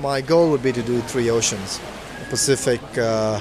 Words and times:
My 0.00 0.20
goal 0.20 0.50
would 0.50 0.62
be 0.62 0.72
to 0.72 0.82
do 0.82 1.00
three 1.00 1.30
oceans 1.30 1.80
Pacific, 2.30 2.80
uh, 2.98 3.40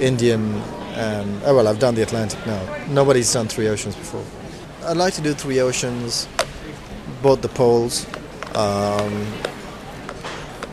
Indian, 0.00 0.60
and 0.96 1.40
oh, 1.44 1.54
well, 1.54 1.68
I've 1.68 1.78
done 1.78 1.94
the 1.94 2.02
Atlantic 2.02 2.44
now. 2.46 2.60
Nobody's 2.88 3.32
done 3.32 3.46
three 3.48 3.68
oceans 3.68 3.94
before. 3.94 4.24
I'd 4.86 4.96
like 4.96 5.14
to 5.14 5.22
do 5.22 5.34
three 5.34 5.60
oceans, 5.60 6.28
both 7.22 7.40
the 7.42 7.48
poles, 7.48 8.06
um, 8.54 9.26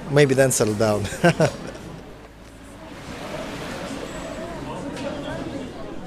maybe 0.10 0.34
then 0.34 0.52
settle 0.52 0.74
down. 0.74 1.06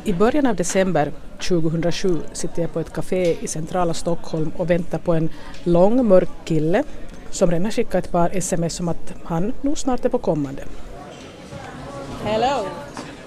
I 0.07 0.13
början 0.13 0.47
av 0.47 0.57
december 0.57 1.13
2007 1.41 2.21
sitter 2.33 2.63
jag 2.63 2.73
på 2.73 2.81
ett 2.81 2.93
café 2.93 3.37
i 3.41 3.49
centrala 3.49 3.95
Stockholm 3.95 4.53
och 4.57 4.71
väntar 4.71 4.99
på 4.99 5.13
en 5.13 5.29
lång 5.65 6.09
mörk 6.09 6.29
kille 6.45 6.85
som 7.35 7.51
redan 7.51 7.73
skickat 7.73 8.05
ett 8.05 8.13
par 8.13 8.31
sms 8.33 8.81
om 8.81 8.89
att 8.89 9.13
han 9.25 9.53
nog 9.61 9.79
snart 9.79 10.05
är 10.05 10.09
på 10.09 10.19
kommande. 10.19 10.63
Hello! 12.25 12.67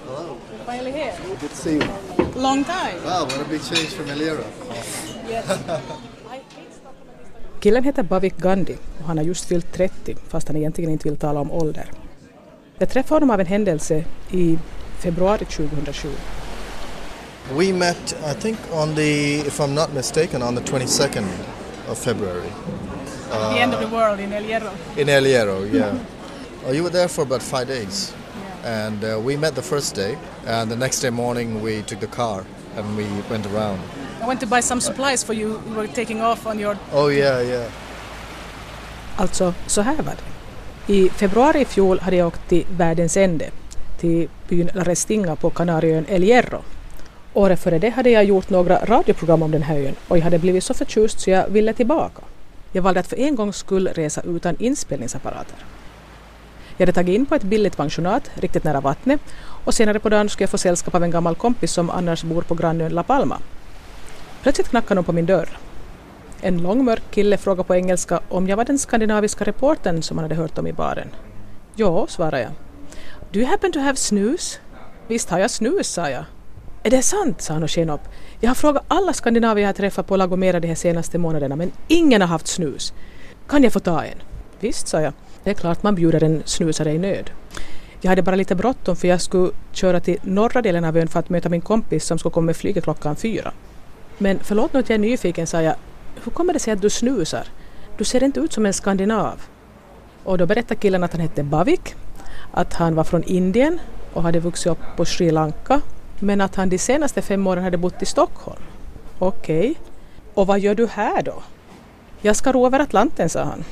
Hello! 0.06 0.36
Finally 0.66 0.90
here! 0.90 1.12
Good 1.40 1.50
to 1.50 1.56
see 1.56 1.74
you. 1.74 1.84
Long 2.36 2.64
time! 2.64 2.98
Wow, 3.04 3.24
what 3.24 3.40
a 3.40 3.44
big 3.50 3.60
change 3.60 3.90
from 3.90 4.10
Elira. 4.10 4.44
Yes. 5.30 5.44
Killen 7.60 7.84
heter 7.84 8.02
Bavik 8.02 8.36
Gandhi 8.36 8.76
och 8.98 9.04
han 9.04 9.18
har 9.18 9.24
just 9.24 9.44
fyllt 9.44 9.72
30 9.72 10.16
fast 10.28 10.48
han 10.48 10.56
egentligen 10.56 10.90
inte 10.90 11.08
vill 11.08 11.18
tala 11.18 11.40
om 11.40 11.50
ålder. 11.52 11.90
Jag 12.78 12.88
träffade 12.88 13.14
honom 13.14 13.30
av 13.30 13.40
en 13.40 13.46
händelse 13.46 14.04
i 14.30 14.58
februari 14.98 15.44
2007. 15.44 16.08
We 17.58 17.72
met, 17.72 18.16
I 18.30 18.34
think, 18.40 18.58
on 18.72 18.94
the, 18.94 19.38
if 19.38 19.60
I'm 19.60 19.74
not 19.74 19.94
mistaken, 19.94 20.42
on 20.42 20.56
the 20.56 20.62
22nd 20.62 21.24
of 21.90 21.98
February. 21.98 22.50
Uh, 23.30 23.52
the 23.52 23.60
end 23.60 23.74
of 23.74 23.80
the 23.80 23.96
world 23.96 24.20
in 24.20 24.32
El 24.32 24.42
Hierro. 24.42 24.72
In 24.96 25.08
El 25.08 25.24
Hierro, 25.24 25.72
yeah. 25.72 25.98
oh, 26.66 26.72
you 26.72 26.82
were 26.82 26.92
there 26.92 27.08
for 27.08 27.22
about 27.22 27.42
five 27.42 27.66
days. 27.66 28.12
Yeah. 28.62 28.86
And 28.86 29.04
uh, 29.04 29.20
we 29.20 29.36
met 29.36 29.54
the 29.54 29.62
first 29.62 29.94
day, 29.94 30.16
and 30.46 30.70
the 30.70 30.76
next 30.76 31.00
day 31.00 31.10
morning 31.10 31.62
we 31.62 31.82
took 31.82 32.00
the 32.00 32.06
car 32.06 32.44
and 32.76 32.96
we 32.96 33.04
went 33.30 33.46
around. 33.46 33.80
I 34.22 34.26
went 34.26 34.40
to 34.40 34.46
buy 34.46 34.62
some 34.62 34.80
supplies 34.80 35.24
for 35.24 35.34
you. 35.34 35.60
You 35.68 35.74
were 35.76 35.88
taking 35.88 36.20
off 36.20 36.46
on 36.46 36.58
your... 36.58 36.76
Oh 36.92 37.08
yeah, 37.08 37.42
yeah. 37.42 37.70
Alltså, 39.16 39.54
så 39.66 39.80
här 39.80 39.96
var 39.96 40.14
det. 40.16 40.92
I 40.92 41.08
februari 41.08 41.60
i 41.60 41.64
fjol 41.64 42.00
hade 42.00 42.16
jag 42.16 42.26
åkt 42.26 42.48
till 42.48 42.66
världens 42.76 43.16
ände, 43.16 43.50
till 44.00 44.28
byn 44.48 44.70
La 44.74 44.84
Restinga 44.84 45.36
på 45.36 45.50
Kanarieön 45.50 46.06
El 46.08 46.22
Hierro. 46.22 46.62
Året 47.34 47.60
före 47.60 47.78
det 47.78 47.88
hade 47.88 48.10
jag 48.10 48.24
gjort 48.24 48.50
några 48.50 48.84
radioprogram 48.84 49.42
om 49.42 49.50
den 49.50 49.62
här 49.62 49.76
ön 49.76 49.94
och 50.08 50.18
jag 50.18 50.22
hade 50.22 50.38
blivit 50.38 50.64
så 50.64 50.74
förtjust 50.74 51.20
så 51.20 51.30
jag 51.30 51.48
ville 51.48 51.72
tillbaka. 51.72 52.22
Jag 52.72 52.82
valde 52.82 53.00
att 53.00 53.06
för 53.06 53.18
en 53.18 53.36
gångs 53.36 53.56
skull 53.56 53.88
resa 53.88 54.20
utan 54.20 54.56
inspelningsapparater. 54.58 55.56
Jag 56.76 56.86
hade 56.86 56.92
tagit 56.92 57.14
in 57.14 57.26
på 57.26 57.34
ett 57.34 57.42
billigt 57.42 57.76
pensionat 57.76 58.30
riktigt 58.34 58.64
nära 58.64 58.80
vattnet 58.80 59.20
och 59.64 59.74
senare 59.74 59.98
på 59.98 60.08
dagen 60.08 60.28
skulle 60.28 60.42
jag 60.42 60.50
få 60.50 60.58
sällskap 60.58 60.94
av 60.94 61.04
en 61.04 61.10
gammal 61.10 61.34
kompis 61.34 61.72
som 61.72 61.90
annars 61.90 62.24
bor 62.24 62.42
på 62.42 62.54
grannön 62.54 62.92
La 62.92 63.02
Palma. 63.02 63.38
Plötsligt 64.42 64.68
knackade 64.68 64.94
någon 64.94 65.04
på 65.04 65.12
min 65.12 65.26
dörr. 65.26 65.48
En 66.40 66.62
lång 66.62 66.84
mörk 66.84 67.02
kille 67.10 67.36
frågade 67.36 67.66
på 67.66 67.74
engelska 67.74 68.20
om 68.28 68.48
jag 68.48 68.56
var 68.56 68.64
den 68.64 68.78
skandinaviska 68.78 69.44
reportern 69.44 70.02
som 70.02 70.18
han 70.18 70.24
hade 70.24 70.34
hört 70.34 70.58
om 70.58 70.66
i 70.66 70.72
baren. 70.72 71.08
Ja, 71.74 72.06
svarade 72.06 72.40
jag. 72.40 72.50
Do 73.32 73.38
you 73.38 73.48
happen 73.48 73.72
to 73.72 73.78
have 73.78 73.96
snus? 73.96 74.60
Visst 75.06 75.30
har 75.30 75.38
jag 75.38 75.50
snus, 75.50 75.88
sa 75.88 76.10
jag. 76.10 76.24
Är 76.82 76.90
det 76.90 77.02
sant? 77.02 77.40
sa 77.40 77.52
han 77.52 77.62
och 77.62 77.70
sken 77.70 77.90
upp. 77.90 78.00
Jag 78.40 78.50
har 78.50 78.54
frågat 78.54 78.84
alla 78.88 79.12
skandinavier 79.12 79.66
jag 79.66 79.76
träffat 79.76 80.06
på 80.06 80.16
Lagomera 80.16 80.60
de 80.60 80.68
här 80.68 80.74
senaste 80.74 81.18
månaderna 81.18 81.56
men 81.56 81.72
ingen 81.88 82.20
har 82.20 82.28
haft 82.28 82.46
snus. 82.46 82.92
Kan 83.48 83.62
jag 83.62 83.72
få 83.72 83.80
ta 83.80 84.04
en? 84.04 84.18
Visst, 84.60 84.88
sa 84.88 85.00
jag. 85.00 85.12
Det 85.44 85.50
är 85.50 85.54
klart 85.54 85.82
man 85.82 85.94
bjuder 85.94 86.24
en 86.24 86.42
snusare 86.44 86.92
i 86.92 86.98
nöd. 86.98 87.30
Jag 88.00 88.08
hade 88.08 88.22
bara 88.22 88.36
lite 88.36 88.54
bråttom 88.54 88.96
för 88.96 89.08
jag 89.08 89.20
skulle 89.20 89.50
köra 89.72 90.00
till 90.00 90.18
norra 90.22 90.62
delen 90.62 90.84
av 90.84 90.96
ön 90.96 91.08
för 91.08 91.20
att 91.20 91.28
möta 91.28 91.48
min 91.48 91.60
kompis 91.60 92.04
som 92.04 92.18
skulle 92.18 92.32
komma 92.32 92.46
med 92.46 92.56
flyget 92.56 92.84
klockan 92.84 93.16
fyra. 93.16 93.52
Men 94.18 94.38
förlåt 94.42 94.72
nu 94.72 94.80
att 94.80 94.88
jag 94.88 94.94
är 94.94 95.00
nyfiken, 95.00 95.46
sa 95.46 95.62
jag. 95.62 95.74
Hur 96.24 96.32
kommer 96.32 96.52
det 96.52 96.58
sig 96.58 96.72
att 96.72 96.82
du 96.82 96.90
snusar? 96.90 97.46
Du 97.96 98.04
ser 98.04 98.24
inte 98.24 98.40
ut 98.40 98.52
som 98.52 98.66
en 98.66 98.72
skandinav. 98.72 99.40
Och 100.24 100.38
då 100.38 100.46
berättade 100.46 100.80
killen 100.80 101.04
att 101.04 101.12
han 101.12 101.20
hette 101.20 101.42
Bavik, 101.42 101.94
att 102.52 102.74
han 102.74 102.94
var 102.94 103.04
från 103.04 103.22
Indien 103.22 103.78
och 104.12 104.22
hade 104.22 104.40
vuxit 104.40 104.66
upp 104.66 104.78
på 104.96 105.04
Sri 105.04 105.30
Lanka 105.30 105.80
men 106.20 106.40
att 106.40 106.54
han 106.54 106.68
de 106.68 106.78
senaste 106.78 107.22
fem 107.22 107.46
åren 107.46 107.64
hade 107.64 107.76
bott 107.76 108.02
i 108.02 108.06
Stockholm. 108.06 108.62
Okej. 109.18 109.58
Okay. 109.58 109.74
Och 110.34 110.46
vad 110.46 110.60
gör 110.60 110.74
du 110.74 110.86
här 110.86 111.22
då? 111.22 111.42
Jag 112.22 112.36
ska 112.36 112.52
ro 112.52 112.66
över 112.66 112.80
Atlanten, 112.80 113.28
sa 113.28 113.44
han. 113.44 113.64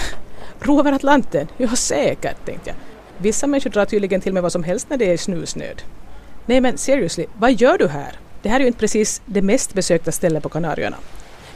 ro 0.60 0.80
över 0.80 0.92
Atlanten? 0.92 1.48
Ja, 1.56 1.76
säkert, 1.76 2.46
tänkte 2.46 2.70
jag. 2.70 2.76
Vissa 3.18 3.46
människor 3.46 3.70
drar 3.70 3.84
tydligen 3.84 4.20
till 4.20 4.32
med 4.32 4.42
vad 4.42 4.52
som 4.52 4.64
helst 4.64 4.90
när 4.90 4.96
det 4.96 5.12
är 5.12 5.16
snusnöd. 5.16 5.82
Nej 6.46 6.60
men 6.60 6.78
seriously, 6.78 7.26
vad 7.38 7.52
gör 7.52 7.78
du 7.78 7.88
här? 7.88 8.18
Det 8.42 8.48
här 8.48 8.56
är 8.56 8.60
ju 8.60 8.66
inte 8.66 8.78
precis 8.78 9.22
det 9.26 9.42
mest 9.42 9.74
besökta 9.74 10.12
stället 10.12 10.42
på 10.42 10.48
Kanarieöarna. 10.48 10.96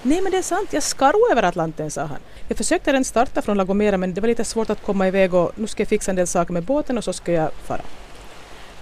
Nej 0.03 0.21
men 0.23 0.33
det 0.33 0.39
är 0.39 0.43
sant, 0.43 0.73
jag 0.73 0.83
ska 0.83 1.13
ro 1.13 1.33
över 1.33 1.43
Atlanten, 1.43 1.91
sa 1.91 2.05
han. 2.05 2.19
Jag 2.49 2.57
försökte 2.57 2.91
redan 2.91 3.05
starta 3.05 3.43
från 3.43 3.57
Lagomera, 3.57 3.97
men 3.97 4.15
det 4.15 4.21
var 4.21 4.29
lite 4.29 4.45
svårt 4.45 4.71
att 4.71 4.83
komma 4.83 5.09
iväg 5.09 5.35
och 5.35 5.53
nu 5.55 5.67
ska 5.67 5.81
jag 5.81 5.89
fixa 5.89 6.11
en 6.11 6.17
del 6.17 6.27
saker 6.27 6.53
med 6.53 6.63
båten 6.63 6.99
och 6.99 7.05
så 7.05 7.13
ska 7.13 7.33
jag 7.33 7.51
fara. 7.53 7.81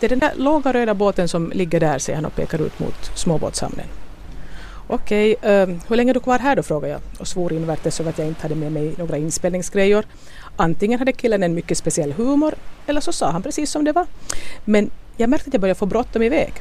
Det 0.01 0.07
är 0.07 0.11
den 0.11 0.19
där 0.19 0.33
låga 0.37 0.73
röda 0.73 0.95
båten 0.95 1.29
som 1.29 1.51
ligger 1.51 1.81
där, 1.81 1.99
säger 1.99 2.17
han 2.17 2.25
och 2.25 2.35
pekar 2.35 2.63
ut 2.63 2.79
mot 2.79 3.11
småbåtshamnen. 3.15 3.87
Okej, 4.89 5.37
okay, 5.37 5.63
uh, 5.63 5.77
hur 5.89 5.97
länge 5.97 6.13
är 6.13 6.15
du 6.15 6.21
kvar 6.21 6.39
här 6.39 6.57
då, 6.57 6.63
frågar 6.63 6.89
jag 6.89 7.01
och 7.19 7.29
svor 7.29 7.53
invärtes 7.53 8.01
över 8.01 8.11
att 8.11 8.19
jag 8.19 8.29
inte 8.29 8.43
hade 8.43 8.55
med 8.55 8.73
mig 8.73 8.95
några 8.99 9.17
inspelningsgrejor. 9.17 10.05
Antingen 10.57 10.99
hade 10.99 11.13
killen 11.13 11.43
en 11.43 11.55
mycket 11.55 11.79
speciell 11.79 12.13
humor 12.13 12.55
eller 12.87 13.01
så 13.01 13.13
sa 13.13 13.31
han 13.31 13.43
precis 13.43 13.71
som 13.71 13.85
det 13.85 13.93
var. 13.93 14.07
Men 14.65 14.91
jag 15.17 15.31
märkte 15.31 15.49
att 15.49 15.55
jag 15.55 15.61
började 15.61 15.79
få 15.79 15.87
bråttom 15.87 16.23
iväg. 16.23 16.53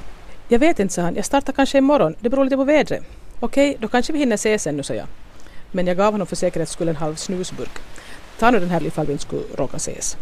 Jag 0.48 0.60
vet 0.60 0.80
inte, 0.80 0.94
sa 0.94 1.02
han. 1.02 1.16
Jag 1.16 1.26
startar 1.26 1.54
kanske 1.54 1.78
imorgon. 1.78 2.16
Det 2.20 2.30
beror 2.30 2.44
lite 2.44 2.56
på 2.56 2.64
vädret. 2.64 3.04
Okej, 3.40 3.70
okay, 3.70 3.82
då 3.82 3.88
kanske 3.88 4.14
vi 4.14 4.20
hinner 4.20 4.36
ses 4.36 4.68
ännu, 4.68 4.84
sa 4.84 4.94
jag. 4.94 5.08
Men 5.72 5.88
jag 5.88 5.98
gav 5.98 6.12
honom 6.12 6.28
för 6.28 6.36
säkerhets 6.36 6.72
skull 6.72 6.88
en 6.88 6.96
halv 6.96 7.16
snusburk. 7.16 7.80
Ta 8.40 8.52
nu 8.52 8.60
den 8.60 8.70
här 8.70 8.86
ifall 8.86 9.06
vi 9.06 9.12
inte 9.12 9.24
skulle 9.24 9.42
råka 9.58 9.78
ses. 9.78 10.18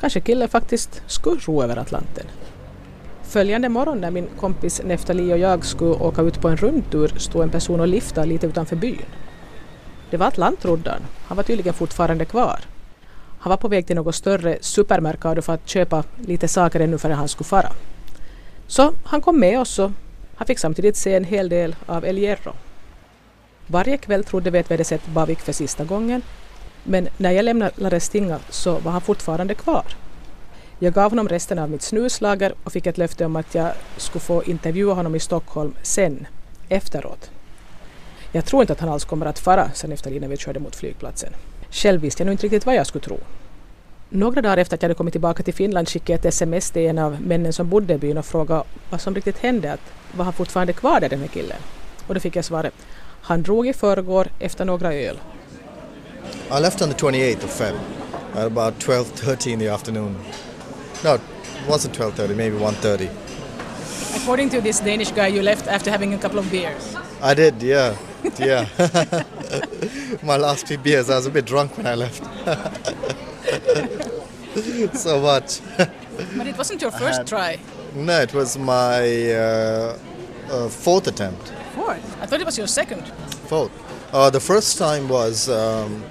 Kanske 0.00 0.20
killen 0.20 0.48
faktiskt 0.48 1.02
skulle 1.06 1.40
ro 1.40 1.62
över 1.62 1.76
Atlanten. 1.76 2.26
Följande 3.28 3.68
morgon 3.68 4.00
när 4.00 4.10
min 4.10 4.28
kompis 4.40 4.82
Neftali 4.84 5.32
och 5.32 5.38
jag 5.38 5.64
skulle 5.64 5.90
åka 5.90 6.22
ut 6.22 6.40
på 6.40 6.48
en 6.48 6.56
rundtur 6.56 7.12
stod 7.16 7.42
en 7.42 7.50
person 7.50 7.80
och 7.80 7.88
liftade 7.88 8.26
lite 8.26 8.46
utanför 8.46 8.76
byn. 8.76 9.02
Det 10.10 10.16
var 10.16 10.26
Atlantroddan. 10.26 11.00
Han 11.26 11.36
var 11.36 11.44
tydligen 11.44 11.74
fortfarande 11.74 12.24
kvar. 12.24 12.60
Han 13.38 13.50
var 13.50 13.56
på 13.56 13.68
väg 13.68 13.86
till 13.86 13.96
något 13.96 14.14
större 14.14 14.58
supermerkado 14.60 15.42
för 15.42 15.52
att 15.52 15.68
köpa 15.68 16.04
lite 16.16 16.48
saker 16.48 16.80
ännu 16.80 16.98
före 16.98 17.12
han 17.12 17.28
skulle 17.28 17.48
fara. 17.48 17.72
Så 18.66 18.92
han 19.04 19.20
kom 19.20 19.40
med 19.40 19.60
oss 19.60 19.78
och 19.78 19.90
han 20.36 20.46
fick 20.46 20.58
samtidigt 20.58 20.96
se 20.96 21.14
en 21.14 21.24
hel 21.24 21.48
del 21.48 21.76
av 21.86 22.04
El 22.04 22.16
Hierro. 22.16 22.52
Varje 23.66 23.96
kväll 23.96 24.24
trodde 24.24 24.50
vi 24.50 24.58
att 24.58 24.70
vi 24.70 24.74
hade 24.74 24.84
sett 24.84 25.06
Bavik 25.06 25.40
för 25.40 25.52
sista 25.52 25.84
gången 25.84 26.22
men 26.84 27.08
när 27.16 27.30
jag 27.30 27.44
lämnade 27.44 27.72
La 27.76 27.88
Restinga 27.90 28.38
så 28.50 28.78
var 28.78 28.92
han 28.92 29.00
fortfarande 29.00 29.54
kvar. 29.54 29.84
Jag 30.78 30.94
gav 30.94 31.10
honom 31.10 31.28
resten 31.28 31.58
av 31.58 31.70
mitt 31.70 31.82
snuslager 31.82 32.54
och 32.64 32.72
fick 32.72 32.86
ett 32.86 32.98
löfte 32.98 33.24
om 33.24 33.36
att 33.36 33.54
jag 33.54 33.72
skulle 33.96 34.22
få 34.22 34.44
intervjua 34.44 34.94
honom 34.94 35.14
i 35.14 35.20
Stockholm 35.20 35.74
sen, 35.82 36.26
efteråt. 36.68 37.30
Jag 38.32 38.44
tror 38.44 38.62
inte 38.62 38.72
att 38.72 38.80
han 38.80 38.88
alls 38.88 39.04
kommer 39.04 39.26
att 39.26 39.38
fara 39.38 39.70
sen 39.74 39.92
efter 39.92 40.10
innan 40.10 40.30
vi 40.30 40.36
körde 40.36 40.60
mot 40.60 40.76
flygplatsen. 40.76 41.32
Själv 41.70 42.00
visste 42.00 42.22
jag 42.22 42.26
nog 42.26 42.34
inte 42.34 42.44
riktigt 42.44 42.66
vad 42.66 42.74
jag 42.74 42.86
skulle 42.86 43.04
tro. 43.04 43.18
Några 44.08 44.42
dagar 44.42 44.56
efter 44.56 44.76
att 44.76 44.82
jag 44.82 44.88
hade 44.88 44.96
kommit 44.96 45.14
tillbaka 45.14 45.42
till 45.42 45.54
Finland 45.54 45.88
skickade 45.88 46.12
jag 46.12 46.18
ett 46.18 46.24
sms 46.24 46.70
till 46.70 46.82
en 46.82 46.98
av 46.98 47.20
männen 47.20 47.52
som 47.52 47.68
bodde 47.68 47.94
i 47.94 47.98
byn 47.98 48.18
och 48.18 48.26
frågade 48.26 48.62
vad 48.90 49.00
som 49.00 49.14
riktigt 49.14 49.38
hände. 49.38 49.72
Att 49.72 49.80
var 50.12 50.24
han 50.24 50.32
fortfarande 50.32 50.72
kvar 50.72 51.00
där 51.00 51.08
den 51.08 51.20
här 51.20 51.28
killen? 51.28 51.58
Och 52.06 52.14
då 52.14 52.20
fick 52.20 52.36
jag 52.36 52.44
svaret 52.44 52.74
han 53.26 53.42
drog 53.42 53.68
i 53.68 53.72
förrgår 53.72 54.28
efter 54.38 54.64
några 54.64 54.94
öl. 54.94 55.18
I 56.58 56.60
left 56.60 56.82
on 56.82 56.92
the 56.92 57.06
28th 57.06 57.44
of 57.44 57.50
Feb 57.50 57.74
at 58.34 58.46
about 58.46 58.74
12.30 58.74 59.48
in 59.48 59.58
the 59.58 59.68
afternoon. 59.68 60.16
No, 61.04 61.14
it 61.14 61.68
wasn't 61.68 61.96
12.30, 61.96 62.36
maybe 62.36 62.56
1.30. 62.56 64.22
According 64.22 64.50
to 64.50 64.60
this 64.60 64.80
Danish 64.80 65.10
guy, 65.12 65.28
you 65.28 65.42
left 65.42 65.66
after 65.66 65.90
having 65.90 66.14
a 66.14 66.18
couple 66.18 66.38
of 66.38 66.50
beers. 66.50 66.96
I 67.22 67.34
did, 67.34 67.62
yeah, 67.62 67.96
yeah. 68.38 68.66
My 70.22 70.36
last 70.36 70.66
few 70.66 70.78
beers, 70.78 71.10
I 71.10 71.16
was 71.16 71.26
a 71.26 71.30
bit 71.30 71.44
drunk 71.44 71.76
when 71.76 71.86
I 71.86 71.94
left. 71.94 72.24
so 74.96 75.20
much. 75.20 75.60
but 75.76 76.46
it 76.46 76.56
wasn't 76.56 76.80
your 76.80 76.90
first 76.90 77.18
had, 77.18 77.26
try. 77.26 77.58
No, 77.94 78.20
it 78.20 78.34
was 78.34 78.58
my 78.58 79.32
uh, 79.32 79.98
uh, 80.50 80.68
fourth 80.68 81.06
attempt. 81.06 81.52
Fourth? 81.74 82.22
I 82.22 82.26
thought 82.26 82.40
it 82.40 82.46
was 82.46 82.58
your 82.58 82.66
second. 82.66 83.06
Fourth. 83.48 83.70
Uh, 84.12 84.30
the 84.30 84.40
first 84.40 84.78
time 84.78 85.08
was 85.08 85.48
um, 85.48 86.02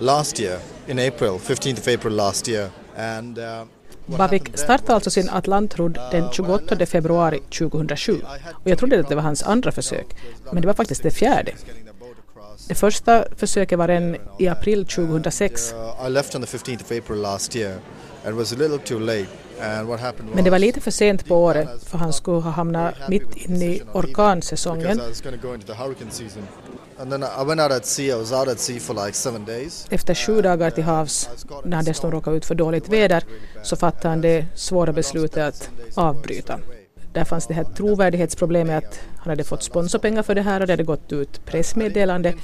last 0.00 0.38
year, 0.38 0.60
in 0.86 0.98
April, 0.98 1.38
15th 1.38 1.78
of 1.78 1.88
April 1.88 2.14
last 2.14 2.46
year. 2.46 2.70
And, 2.96 3.38
Bavik 4.06 4.58
startade 4.58 4.94
alltså 4.94 5.10
sin 5.10 5.30
Atlantrodd 5.30 5.98
den 6.10 6.30
28 6.32 6.86
februari 6.86 7.40
2007 7.58 8.20
och 8.52 8.70
jag 8.70 8.78
trodde 8.78 9.00
att 9.00 9.08
det 9.08 9.14
var 9.14 9.22
hans 9.22 9.42
andra 9.42 9.72
försök, 9.72 10.06
men 10.52 10.62
det 10.62 10.66
var 10.66 10.74
faktiskt 10.74 11.02
det 11.02 11.10
fjärde. 11.10 11.52
Det 12.68 12.74
första 12.74 13.24
försöket 13.36 13.78
var 13.78 13.88
en 13.88 14.16
i 14.38 14.48
april 14.48 14.86
2006. 14.86 15.72
Uh, 15.72 16.06
I 16.06 16.10
left 16.10 16.34
on 16.34 16.42
the 16.42 16.56
15th 16.56 16.82
of 16.82 16.92
April 16.92 17.20
last 17.20 17.56
year 17.56 17.78
and 18.24 18.34
it 18.34 18.38
was 18.38 18.52
a 18.52 18.56
little 18.56 18.78
too 18.78 18.98
late. 18.98 19.26
And 19.60 19.88
what 19.88 20.00
happened 20.00 20.28
was 20.28 20.34
Men 20.34 20.44
det 20.44 20.50
var 20.50 20.58
lite 20.58 20.80
för 20.80 20.90
sent 20.90 21.28
på 21.28 21.44
året 21.44 21.68
för 21.84 21.98
han 21.98 22.12
skulle 22.12 22.40
ha 22.40 22.50
hamnat 22.50 22.94
mitt 23.08 23.36
inne 23.36 23.64
i 23.64 23.82
orkansäsongen. 23.92 25.00
Efter 29.90 30.14
sju 30.14 30.42
dagar 30.42 30.70
till 30.70 30.84
havs, 30.84 31.28
när 31.64 31.76
han 31.76 31.84
dessutom 31.84 32.10
råkade 32.10 32.36
ut 32.36 32.44
för 32.44 32.54
dåligt 32.54 32.88
väder, 32.88 33.24
så 33.62 33.76
fattade 33.76 34.08
han 34.08 34.20
det 34.20 34.46
svåra 34.54 34.92
beslutet 34.92 35.42
att 35.48 35.70
avbryta. 35.94 36.60
Där 37.12 37.24
fanns 37.24 37.46
det 37.46 37.54
här 37.54 37.64
trovärdighetsproblemet 37.64 38.84
att 38.84 39.00
han 39.18 39.30
hade 39.30 39.44
fått 39.44 39.62
sponsorpengar 39.62 40.22
för 40.22 40.34
det 40.34 40.42
här 40.42 40.60
och 40.60 40.66
det 40.66 40.72
hade 40.72 40.84
gått 40.84 41.12
ut 41.12 41.44
pressmeddelande. 41.46 42.34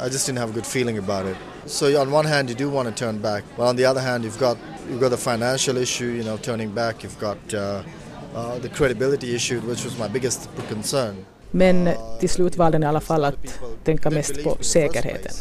I 0.00 0.08
just 0.12 0.28
didn't 0.28 0.38
have 0.38 0.50
a 0.50 0.54
good 0.54 0.66
feeling 0.66 0.98
about 0.98 1.26
it. 1.26 1.36
So 1.66 1.86
on 2.00 2.12
one 2.12 2.28
hand, 2.28 2.50
you 2.50 2.58
do 2.58 2.70
want 2.70 2.88
to 2.88 2.94
turn 3.04 3.20
back, 3.20 3.44
but 3.56 3.66
on 3.66 3.76
the 3.76 3.86
other 3.86 4.00
hand, 4.00 4.24
you've 4.24 4.38
got 4.38 4.58
you've 4.88 5.00
got 5.00 5.10
the 5.10 5.16
financial 5.16 5.76
issue. 5.76 6.04
You 6.04 6.22
know, 6.22 6.36
turning 6.36 6.70
back. 6.74 7.02
You've 7.02 7.18
got 7.20 7.54
uh, 7.54 7.82
uh, 8.34 8.58
the 8.60 8.68
credibility 8.68 9.34
issue, 9.34 9.60
which 9.60 9.84
was 9.84 9.98
my 9.98 10.08
biggest 10.08 10.48
concern. 10.68 11.26
Men 11.50 11.88
till 12.20 12.28
slut 12.28 12.56
valde 12.56 12.74
han 12.74 12.82
i 12.82 12.86
alla 12.86 13.00
fall 13.00 13.24
att 13.24 13.34
tänka 13.84 14.10
mest 14.10 14.44
på 14.44 14.56
säkerheten. 14.60 15.32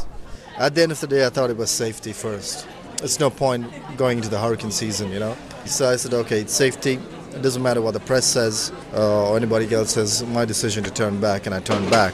At 0.58 0.76
the 0.76 0.84
end 0.84 0.92
of 0.92 1.00
the 1.00 1.08
day, 1.08 1.28
I 1.28 1.30
thought 1.30 1.52
it 1.52 1.58
was 1.58 1.70
safety 1.70 2.14
first. 2.14 2.68
It's 3.04 3.20
no 3.20 3.30
point 3.30 3.66
going 3.98 4.18
into 4.18 4.30
the 4.30 4.38
hurricane 4.38 4.72
season, 4.72 5.12
you 5.12 5.20
know. 5.20 5.36
So 5.66 5.94
I 5.94 5.98
said, 5.98 6.14
okay, 6.14 6.42
it's 6.42 6.54
safety. 6.54 7.00
It 7.36 7.44
doesn't 7.44 7.62
matter 7.62 7.82
what 7.82 7.94
the 7.94 8.00
press 8.00 8.26
says 8.26 8.72
uh, 8.94 9.30
or 9.30 9.38
anybody 9.38 9.76
else 9.76 9.94
says. 9.94 10.24
My 10.24 10.46
decision 10.46 10.84
to 10.84 10.92
turn 10.92 11.20
back, 11.20 11.46
and 11.46 11.54
I 11.54 11.60
turned 11.60 11.92
back. 11.92 12.14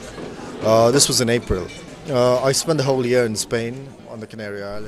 Uh, 0.62 0.90
this 0.90 1.08
was 1.08 1.20
in 1.20 1.30
April. 1.30 1.66
Uh, 2.10 2.42
I 2.42 2.52
spent 2.52 2.78
the 2.78 2.84
whole 2.84 3.06
year 3.06 3.24
in 3.24 3.36
Spain 3.36 3.88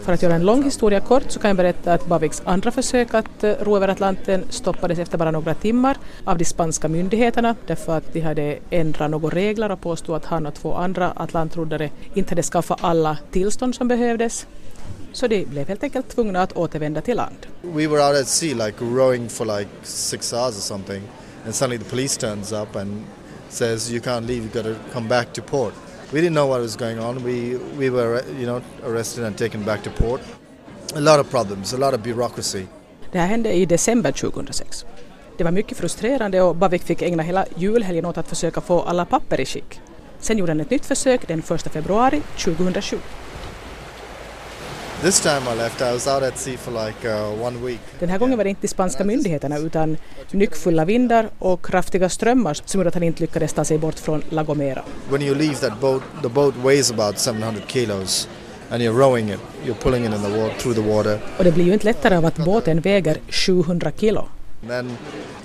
för 0.05 0.12
att 0.12 0.23
göra 0.23 0.34
en 0.34 0.44
lång 0.44 0.62
historia 0.62 1.00
kort 1.00 1.23
så 1.28 1.40
kan 1.40 1.49
jag 1.49 1.56
berätta 1.56 1.93
att 1.93 2.06
Baviks 2.06 2.43
andra 2.44 2.70
försök 2.70 3.14
att 3.14 3.44
eh, 3.44 3.52
ro 3.61 3.76
över 3.76 3.88
Atlanten 3.88 4.44
stoppades 4.50 4.99
efter 4.99 5.19
bara 5.19 5.31
några 5.31 5.55
timmar 5.55 5.99
av 6.25 6.38
de 6.38 6.44
spanska 6.44 6.88
myndigheterna 6.88 7.56
därför 7.67 7.96
att 7.96 8.12
de 8.12 8.20
hade 8.20 8.58
ändrat 8.70 9.11
några 9.11 9.28
regler 9.28 9.70
och 9.73 9.81
påstod 9.81 10.17
att 10.17 10.25
han 10.25 10.46
och 10.46 10.55
två 10.55 10.75
andra 10.75 11.12
atlantroddare 11.17 11.90
inte 12.14 12.31
hade 12.31 12.43
skaffat 12.43 12.78
alla 12.81 13.19
tillstånd 13.31 13.75
som 13.75 13.88
behövdes. 13.88 14.46
Så 15.12 15.26
de 15.26 15.44
blev 15.44 15.69
helt 15.69 15.82
enkelt 15.82 16.08
tvungna 16.08 16.43
att 16.43 16.52
återvända 16.56 17.00
till 17.00 17.17
land. 17.17 17.46
We 17.62 17.87
were 17.87 18.08
out 18.08 18.20
at 18.20 18.28
sea, 18.28 18.67
like 18.67 18.84
rowing 18.84 19.28
for 19.28 19.58
like 19.58 19.70
six 19.82 20.32
hours 20.32 20.56
or 20.56 20.61
something, 20.61 21.02
and 21.44 21.55
suddenly 21.55 21.84
the 21.84 21.90
police 21.90 22.20
turns 22.20 22.52
up 22.52 22.76
and 22.76 23.05
says, 23.49 23.90
"You 23.90 24.00
can't 24.00 24.26
leave. 24.26 24.43
You 24.43 24.49
got 24.52 24.64
to 24.64 24.75
come 24.93 25.08
back 25.08 25.32
to 25.32 25.43
port." 25.43 25.86
We 26.16 26.22
didn't 26.22 26.34
know 26.34 26.48
what 26.48 26.60
was 26.62 26.76
going 26.76 26.98
on. 26.98 27.24
We 27.24 27.58
we 27.78 27.90
were, 27.90 28.22
you 28.40 28.46
know, 28.46 28.62
arrested 28.86 29.24
and 29.24 29.38
taken 29.38 29.64
back 29.64 29.82
to 29.82 29.90
port. 29.90 30.20
A 30.94 31.00
lot 31.00 31.20
of 31.20 31.30
problems, 31.30 31.74
a 31.74 31.76
lot 31.76 31.94
of 31.94 32.00
bureaucracy. 32.02 32.66
Det 33.12 33.18
här 33.18 33.26
hände 33.26 33.52
i 33.52 33.66
december 33.66 34.12
2006. 34.12 34.86
Det 35.38 35.44
var 35.44 35.50
mycket 35.50 35.78
frustrerande 35.78 36.42
och 36.42 36.56
Bavik 36.56 36.82
fick 36.82 37.02
ägna 37.02 37.22
hela 37.22 37.46
julhelgen 37.56 38.04
åt 38.04 38.18
att 38.18 38.28
försöka 38.28 38.60
få 38.60 38.82
alla 38.82 39.04
papper 39.04 39.40
i 39.40 39.46
skick. 39.46 39.80
Sen 40.20 40.38
gjorde 40.38 40.52
han 40.52 40.60
ett 40.60 40.70
nytt 40.70 40.86
försök 40.86 41.28
den 41.28 41.38
1 41.38 41.72
februari 41.72 42.22
2007. 42.44 42.96
This 45.02 45.20
time 45.20 45.43
I 45.52 45.54
left. 45.54 45.82
I 45.82 45.93
was 45.93 46.06
out 46.06 46.22
at 46.22 46.38
sea 46.38 46.56
for 46.56 46.72
like 46.72 47.04
uh, 47.04 47.43
one 47.43 47.66
week. 47.66 47.81
Den 47.98 48.08
här 48.08 48.19
gången 48.19 48.37
var 48.37 48.44
det 48.44 48.50
inte 48.50 48.62
de 48.62 48.69
spanska 48.69 49.04
myndigheterna 49.04 49.58
utan 49.58 49.96
nyckfulla 50.31 50.84
vindar 50.84 51.28
och 51.38 51.66
kraftiga 51.66 52.08
strömmar 52.08 52.54
som 52.54 52.81
gjorde 52.81 52.88
att 52.88 52.94
han 52.94 53.02
inte 53.02 53.20
lyckades 53.20 53.52
ta 53.52 53.64
sig 53.64 53.78
bort 53.78 53.98
från 53.98 54.22
La 54.28 54.43
Gomera. 54.43 54.84
When 55.10 55.22
you 55.22 55.34
leave 55.34 55.54
that 55.54 55.81
boat, 55.81 56.02
the 56.22 56.28
boat 56.28 56.54
weighs 56.64 56.90
about 56.90 57.19
700 57.19 57.62
kilos, 57.66 58.28
and 58.70 58.82
you're 58.82 58.98
rowing 58.98 59.31
it. 59.31 59.40
You're 59.64 59.82
pulling 59.82 60.04
it 60.04 60.14
in 60.14 60.22
the 60.22 60.40
water 60.40 60.58
through 60.58 60.76
the 60.76 60.94
water. 60.94 61.19
Och 61.38 61.44
det 61.44 61.52
blir 61.52 61.64
ju 61.64 61.72
inte 61.72 61.84
lättare 61.84 62.16
av 62.16 62.25
att 62.25 62.37
båten 62.37 62.81
väger 62.81 63.20
700 63.28 63.92
kilo. 63.96 64.28
Then 64.69 64.90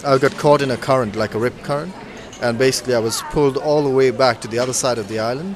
I 0.06 0.18
got 0.18 0.38
caught 0.38 0.62
in 0.62 0.71
a 0.71 0.77
current, 0.77 1.15
like 1.15 1.38
a 1.38 1.42
rip 1.42 1.63
current, 1.63 1.94
and 2.42 2.57
basically 2.57 2.95
I 2.95 3.01
was 3.01 3.24
pulled 3.33 3.57
all 3.57 3.83
the 3.83 3.95
way 3.95 4.12
back 4.12 4.42
to 4.42 4.47
the 4.47 4.59
other 4.59 4.74
side 4.74 5.01
of 5.01 5.07
the 5.07 5.19
island. 5.19 5.56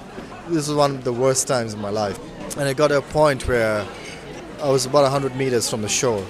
This 0.50 0.68
was 0.68 0.78
one 0.78 0.98
of 0.98 1.04
the 1.04 1.12
worst 1.12 1.48
times 1.48 1.74
of 1.74 1.80
my 1.80 1.90
life. 2.08 2.20
And 2.58 2.70
it 2.70 2.78
got 2.78 2.90
to 2.90 2.98
a 2.98 3.02
point 3.02 3.48
where 3.48 3.84
I 4.64 4.70
was 4.70 4.86
about 4.86 5.04
100 5.04 5.36
meters 5.36 5.70
from 5.70 5.82
the 5.82 5.90
shore. 5.90 6.24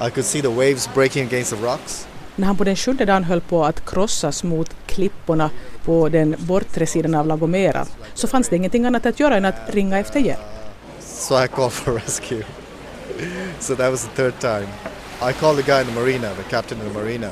I 0.00 0.10
could 0.10 0.24
see 0.24 0.40
the 0.40 0.50
waves 0.50 0.88
breaking 0.94 1.26
against 1.26 1.50
the 1.50 1.62
rocks. 1.66 2.06
När 2.36 2.46
han 2.46 2.56
på 2.56 2.64
den 2.64 2.76
sjunde 2.76 3.04
dagen 3.04 3.24
höll 3.24 3.40
på 3.40 3.64
att 3.64 3.84
krossas 3.90 4.44
mot 4.44 4.76
klipporna 4.86 5.50
på 5.84 6.08
den 6.08 6.36
bortre 6.38 6.86
sidan 6.86 7.14
av 7.14 7.26
La 7.26 7.36
Gomera 7.36 7.86
så 8.14 8.28
fanns 8.28 8.48
det 8.48 8.56
ingenting 8.56 8.84
annat 8.86 9.06
att 9.06 9.20
göra 9.20 9.36
än 9.36 9.44
att 9.44 9.54
ringa 9.74 9.98
efter 9.98 10.20
hjälp. 10.20 10.40
So 11.00 11.44
I 11.44 11.48
called 11.48 11.72
for 11.72 11.92
rescue. 12.06 12.42
so 13.60 13.74
that 13.74 13.90
was 13.90 14.04
the 14.04 14.22
third 14.22 14.40
time. 14.40 14.68
I 15.30 15.32
called 15.32 15.56
the 15.64 15.72
guy 15.72 15.80
in 15.80 15.86
the 15.86 16.00
marina, 16.00 16.34
the 16.34 16.50
captain 16.50 16.78
in 16.80 16.92
the 16.92 17.00
marina. 17.00 17.30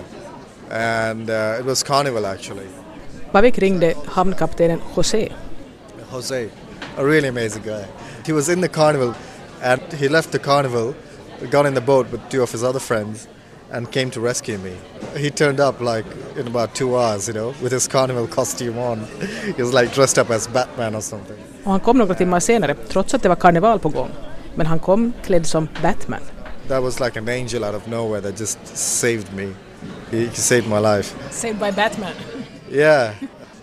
And 0.70 1.30
uh, 1.30 1.60
it 1.60 1.64
was 1.64 1.82
Carnival 1.82 2.26
actually. 2.26 2.66
Bavik 3.32 3.58
ringde 3.58 3.94
hamnkaptenen 4.06 4.80
José. 4.94 5.32
Jose, 6.10 6.48
a 6.96 7.04
really 7.04 7.28
amazing 7.28 7.62
guy. 7.62 7.84
He 8.26 8.32
was 8.32 8.48
in 8.48 8.60
the 8.60 8.68
carnival 8.68 9.14
and 9.62 9.80
he 9.92 10.08
left 10.08 10.32
the 10.32 10.38
carnival, 10.38 10.94
got 11.50 11.64
in 11.66 11.74
the 11.74 11.80
boat 11.80 12.10
with 12.10 12.28
two 12.28 12.42
of 12.42 12.50
his 12.50 12.64
other 12.64 12.80
friends, 12.80 13.28
and 13.70 13.90
came 13.90 14.10
to 14.10 14.20
rescue 14.20 14.58
me. 14.58 14.76
He 15.16 15.30
turned 15.30 15.60
up 15.60 15.80
like 15.80 16.04
in 16.36 16.46
about 16.46 16.74
two 16.74 16.96
hours, 16.98 17.28
you 17.28 17.34
know, 17.34 17.54
with 17.62 17.72
his 17.72 17.88
carnival 17.88 18.26
costume 18.26 18.78
on. 18.78 19.06
he 19.56 19.62
was 19.62 19.72
like 19.72 19.94
dressed 19.94 20.18
up 20.18 20.30
as 20.30 20.48
Batman 20.48 20.94
or 20.94 21.00
something. 21.02 21.36
Och 21.64 21.70
han 21.70 21.80
kom 21.80 21.98
några 21.98 22.14
timmar 22.14 22.40
senare 22.40 22.74
trots 22.74 23.14
att 23.14 23.22
det 23.22 23.28
var 23.28 23.36
karneval 23.36 23.78
på 23.78 23.88
gång. 23.88 24.10
Men 24.54 24.66
han 24.66 24.78
kom 24.78 25.12
klädd 25.24 25.46
som 25.46 25.68
Batman. 25.82 26.20
That 26.68 26.82
was 26.82 27.00
like 27.00 27.18
an 27.18 27.28
angel 27.28 27.64
out 27.64 27.74
of 27.74 27.86
nowhere 27.86 28.20
that 28.20 28.40
just 28.40 28.58
saved 28.76 29.32
me. 29.34 29.52
He, 30.10 30.26
he 30.26 30.34
saved 30.34 30.68
my 30.68 30.78
life. 30.78 31.14
Saved 31.30 31.58
by 31.58 31.72
Batman. 31.72 32.12
Yeah. 32.70 33.10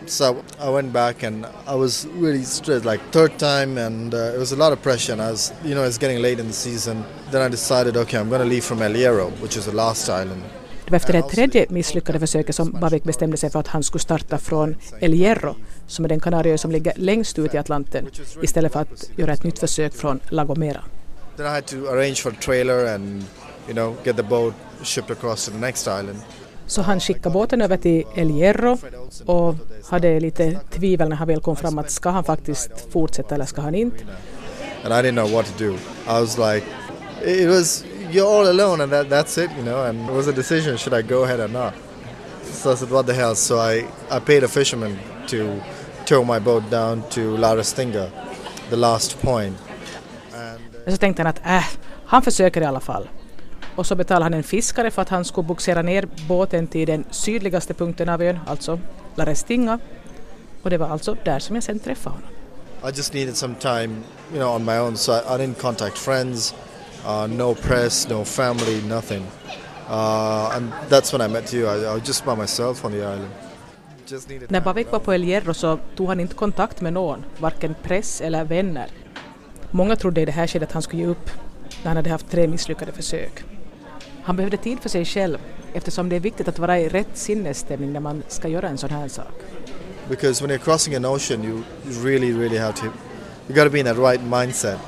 So 0.05 0.43
I 0.59 0.69
went 0.69 0.93
back 0.93 1.23
and 1.23 1.45
I 1.67 1.75
was 1.75 2.07
really 2.19 2.43
stressed, 2.43 2.85
like 2.85 3.01
third 3.11 3.37
time, 3.39 3.77
and 3.77 4.13
uh, 4.13 4.35
it 4.35 4.39
was 4.39 4.51
a 4.51 4.55
lot 4.55 4.73
of 4.73 4.81
pressure. 4.81 5.13
And 5.13 5.21
I 5.21 5.31
was, 5.31 5.53
you 5.63 5.73
know, 5.73 5.83
it's 5.87 5.97
getting 5.97 6.21
late 6.21 6.41
in 6.41 6.47
the 6.47 6.53
season. 6.53 7.03
Then 7.31 7.41
I 7.41 7.49
decided, 7.49 7.97
okay, 7.97 8.17
I'm 8.19 8.29
going 8.29 8.41
to 8.41 8.47
leave 8.47 8.63
from 8.63 8.81
El 8.81 8.93
Hierro, 8.93 9.31
which 9.41 9.57
is 9.57 9.65
the 9.65 9.75
last 9.75 10.09
island. 10.09 10.41
Det 10.85 10.91
var 10.91 10.97
efter 10.97 11.13
det 11.13 11.21
tredje 11.21 11.65
misslyckade 11.69 12.19
försöket 12.19 12.55
som 12.55 12.71
Bavik 12.71 13.03
bestämde 13.03 13.37
sig 13.37 13.49
för 13.49 13.59
att 13.59 13.67
han 13.67 13.83
skulle 13.83 14.01
starta 14.01 14.37
från 14.37 14.75
El 14.99 15.11
Hierro, 15.11 15.55
som 15.87 16.05
är 16.05 16.09
den 16.09 16.19
kanarieö 16.19 16.57
som 16.57 16.71
ligger 16.71 16.93
längst 16.95 17.39
ut 17.39 17.53
i 17.53 17.57
Atlanten, 17.57 18.07
istället 18.41 18.73
för 18.73 18.79
att 18.79 19.09
göra 19.15 19.33
ett 19.33 19.43
nytt 19.43 19.59
försök 19.59 19.93
från 19.93 20.19
La 20.29 20.43
Gomera. 20.45 20.83
Then 21.37 21.45
I 21.45 21.49
had 21.49 21.65
to 21.65 21.75
arrange 21.87 22.15
for 22.15 22.31
a 22.31 22.35
trailer 22.41 22.95
and, 22.95 23.25
you 23.67 23.73
know, 23.73 23.95
get 24.03 24.17
the 24.17 24.23
boat 24.23 24.53
shipped 24.83 25.17
across 25.17 25.45
to 25.45 25.51
the 25.51 25.57
next 25.57 25.87
island. 25.87 26.17
Så 26.73 26.81
han 26.81 26.99
skickade 26.99 27.29
båten 27.29 27.61
över 27.61 27.77
till 27.77 28.03
El 28.15 28.29
Hierro 28.29 28.77
och 29.25 29.55
hade 29.89 30.19
lite 30.19 30.59
tvivel 30.71 31.09
när 31.09 31.15
han 31.15 31.27
väl 31.27 31.41
kom 31.41 31.55
fram 31.55 31.77
att 31.77 31.91
ska 31.91 32.09
han 32.09 32.23
faktiskt 32.23 32.71
fortsätta 32.91 33.35
eller 33.35 33.45
ska 33.45 33.61
han 33.61 33.75
inte. 33.75 34.03
And 34.83 34.93
I 34.93 35.09
didn't 35.09 35.11
know 35.11 35.31
what 35.31 35.45
to 35.45 35.63
do. 35.63 35.73
I 36.07 36.21
was 36.21 36.37
like, 36.37 36.65
it 37.25 37.49
was, 37.49 37.85
you're 38.11 38.39
all 38.39 38.47
alone 38.47 38.83
and 38.83 38.91
that, 38.91 39.09
that's 39.09 39.37
it, 39.43 39.51
you 39.57 39.63
know, 39.63 39.85
and 39.85 40.09
it 40.09 40.15
was 40.15 40.27
a 40.27 40.31
decision, 40.31 40.77
should 40.77 41.05
I 41.05 41.07
go 41.09 41.23
ahead 41.23 41.39
or 41.39 41.47
not? 41.47 41.73
So 42.43 42.73
I 42.73 42.75
said, 42.75 42.91
what 42.91 43.05
the 43.05 43.13
hell? 43.13 43.35
So 43.35 43.55
I, 43.59 43.85
I 44.11 44.19
paid 44.19 44.43
a 44.43 44.47
fisherman 44.47 44.99
to 45.27 45.61
tow 46.05 46.23
my 46.23 46.39
boat 46.39 46.63
down 46.71 47.03
to 47.09 47.37
La 47.37 47.55
Restinga, 47.55 48.09
the 48.69 48.77
last 48.77 49.21
point. 49.21 49.57
And 50.33 50.59
uh, 50.87 50.91
så 50.91 50.97
tänkte 50.97 51.23
han 51.23 51.29
att 51.29 51.41
äh, 51.45 51.63
han 52.05 52.21
försöker 52.21 52.61
i 52.61 52.65
alla 52.65 52.79
fall. 52.79 53.07
Och 53.75 53.85
så 53.85 53.95
betalade 53.95 54.25
han 54.25 54.33
en 54.33 54.43
fiskare 54.43 54.91
för 54.91 55.01
att 55.01 55.09
han 55.09 55.25
skulle 55.25 55.47
bogsera 55.47 55.81
ner 55.81 56.07
båten 56.27 56.67
till 56.67 56.87
den 56.87 57.05
sydligaste 57.11 57.73
punkten 57.73 58.09
av 58.09 58.21
ön, 58.21 58.39
alltså 58.47 58.79
La 59.15 59.25
Restinga. 59.25 59.79
Och 60.61 60.69
det 60.69 60.77
var 60.77 60.87
alltså 60.87 61.17
där 61.23 61.39
som 61.39 61.55
jag 61.55 61.63
sen 61.63 61.79
träffade 61.79 62.15
honom. 62.15 62.29
I 62.85 62.91
just 62.95 63.13
needed 63.13 63.37
some 63.37 63.55
time, 63.59 64.03
you 64.33 64.39
know, 64.39 64.55
on 64.55 64.65
my 64.65 64.77
own. 64.77 64.97
So 64.97 65.13
I, 65.13 65.35
I 65.35 65.37
didn't 65.37 65.61
contact 65.61 65.97
friends, 65.97 66.53
uh, 67.05 67.27
no 67.27 67.55
press, 67.55 68.09
no 68.09 68.25
family, 68.25 68.81
nothing. 68.81 69.25
Uh, 69.89 70.55
and 70.55 70.71
that's 70.89 71.13
when 71.13 71.21
I 71.21 71.33
met 71.33 71.53
you. 71.53 71.67
I, 71.67 71.91
I 71.91 71.93
was 71.93 72.07
just 72.07 72.25
by 72.25 72.35
myself 72.35 72.85
on 72.85 72.91
the 72.91 72.97
island. 72.97 73.31
Just 74.05 74.29
needed 74.29 74.51
När 74.51 74.61
Bavik 74.61 74.91
var 74.91 74.99
på 74.99 75.13
El 75.13 75.23
Hierro 75.23 75.53
så 75.53 75.79
tog 75.95 76.07
han 76.07 76.19
inte 76.19 76.35
kontakt 76.35 76.81
med 76.81 76.93
någon, 76.93 77.25
varken 77.37 77.75
press 77.83 78.21
eller 78.21 78.43
vänner. 78.43 78.87
Många 79.71 79.95
trodde 79.95 80.21
i 80.21 80.25
det 80.25 80.31
här 80.31 80.47
skedet 80.47 80.69
att 80.69 80.73
han 80.73 80.81
skulle 80.81 81.01
ge 81.01 81.07
upp 81.07 81.29
när 81.83 81.87
han 81.87 81.97
hade 81.97 82.09
haft 82.09 82.31
tre 82.31 82.47
misslyckade 82.47 82.91
försök. 82.91 83.43
Han 84.23 84.35
behövde 84.35 84.57
tid 84.57 84.79
för 84.79 84.89
sig 84.89 85.05
själv 85.05 85.37
eftersom 85.73 86.09
det 86.09 86.15
är 86.15 86.19
viktigt 86.19 86.47
att 86.47 86.59
vara 86.59 86.79
i 86.79 86.89
rätt 86.89 87.07
sinnesstämning 87.13 87.93
när 87.93 87.99
man 87.99 88.23
ska 88.27 88.47
göra 88.47 88.67
en 88.67 88.77
sån 88.77 88.89
här 88.89 89.07
sak. 89.07 89.33
because 90.09 90.41
when 90.41 90.49
you're 90.49 90.59
crossing 90.59 90.95
an 90.95 91.05
ocean, 91.05 91.43
you 91.43 91.63
really, 92.03 92.31
really 92.31 92.57
have 92.57 92.75
to. 92.75 92.85
You 93.47 93.55
got 93.55 93.63
to 93.63 93.69
be 93.69 93.79
in 93.79 93.85
that 93.85 93.97
right 93.97 94.19
mindset. 94.19 94.79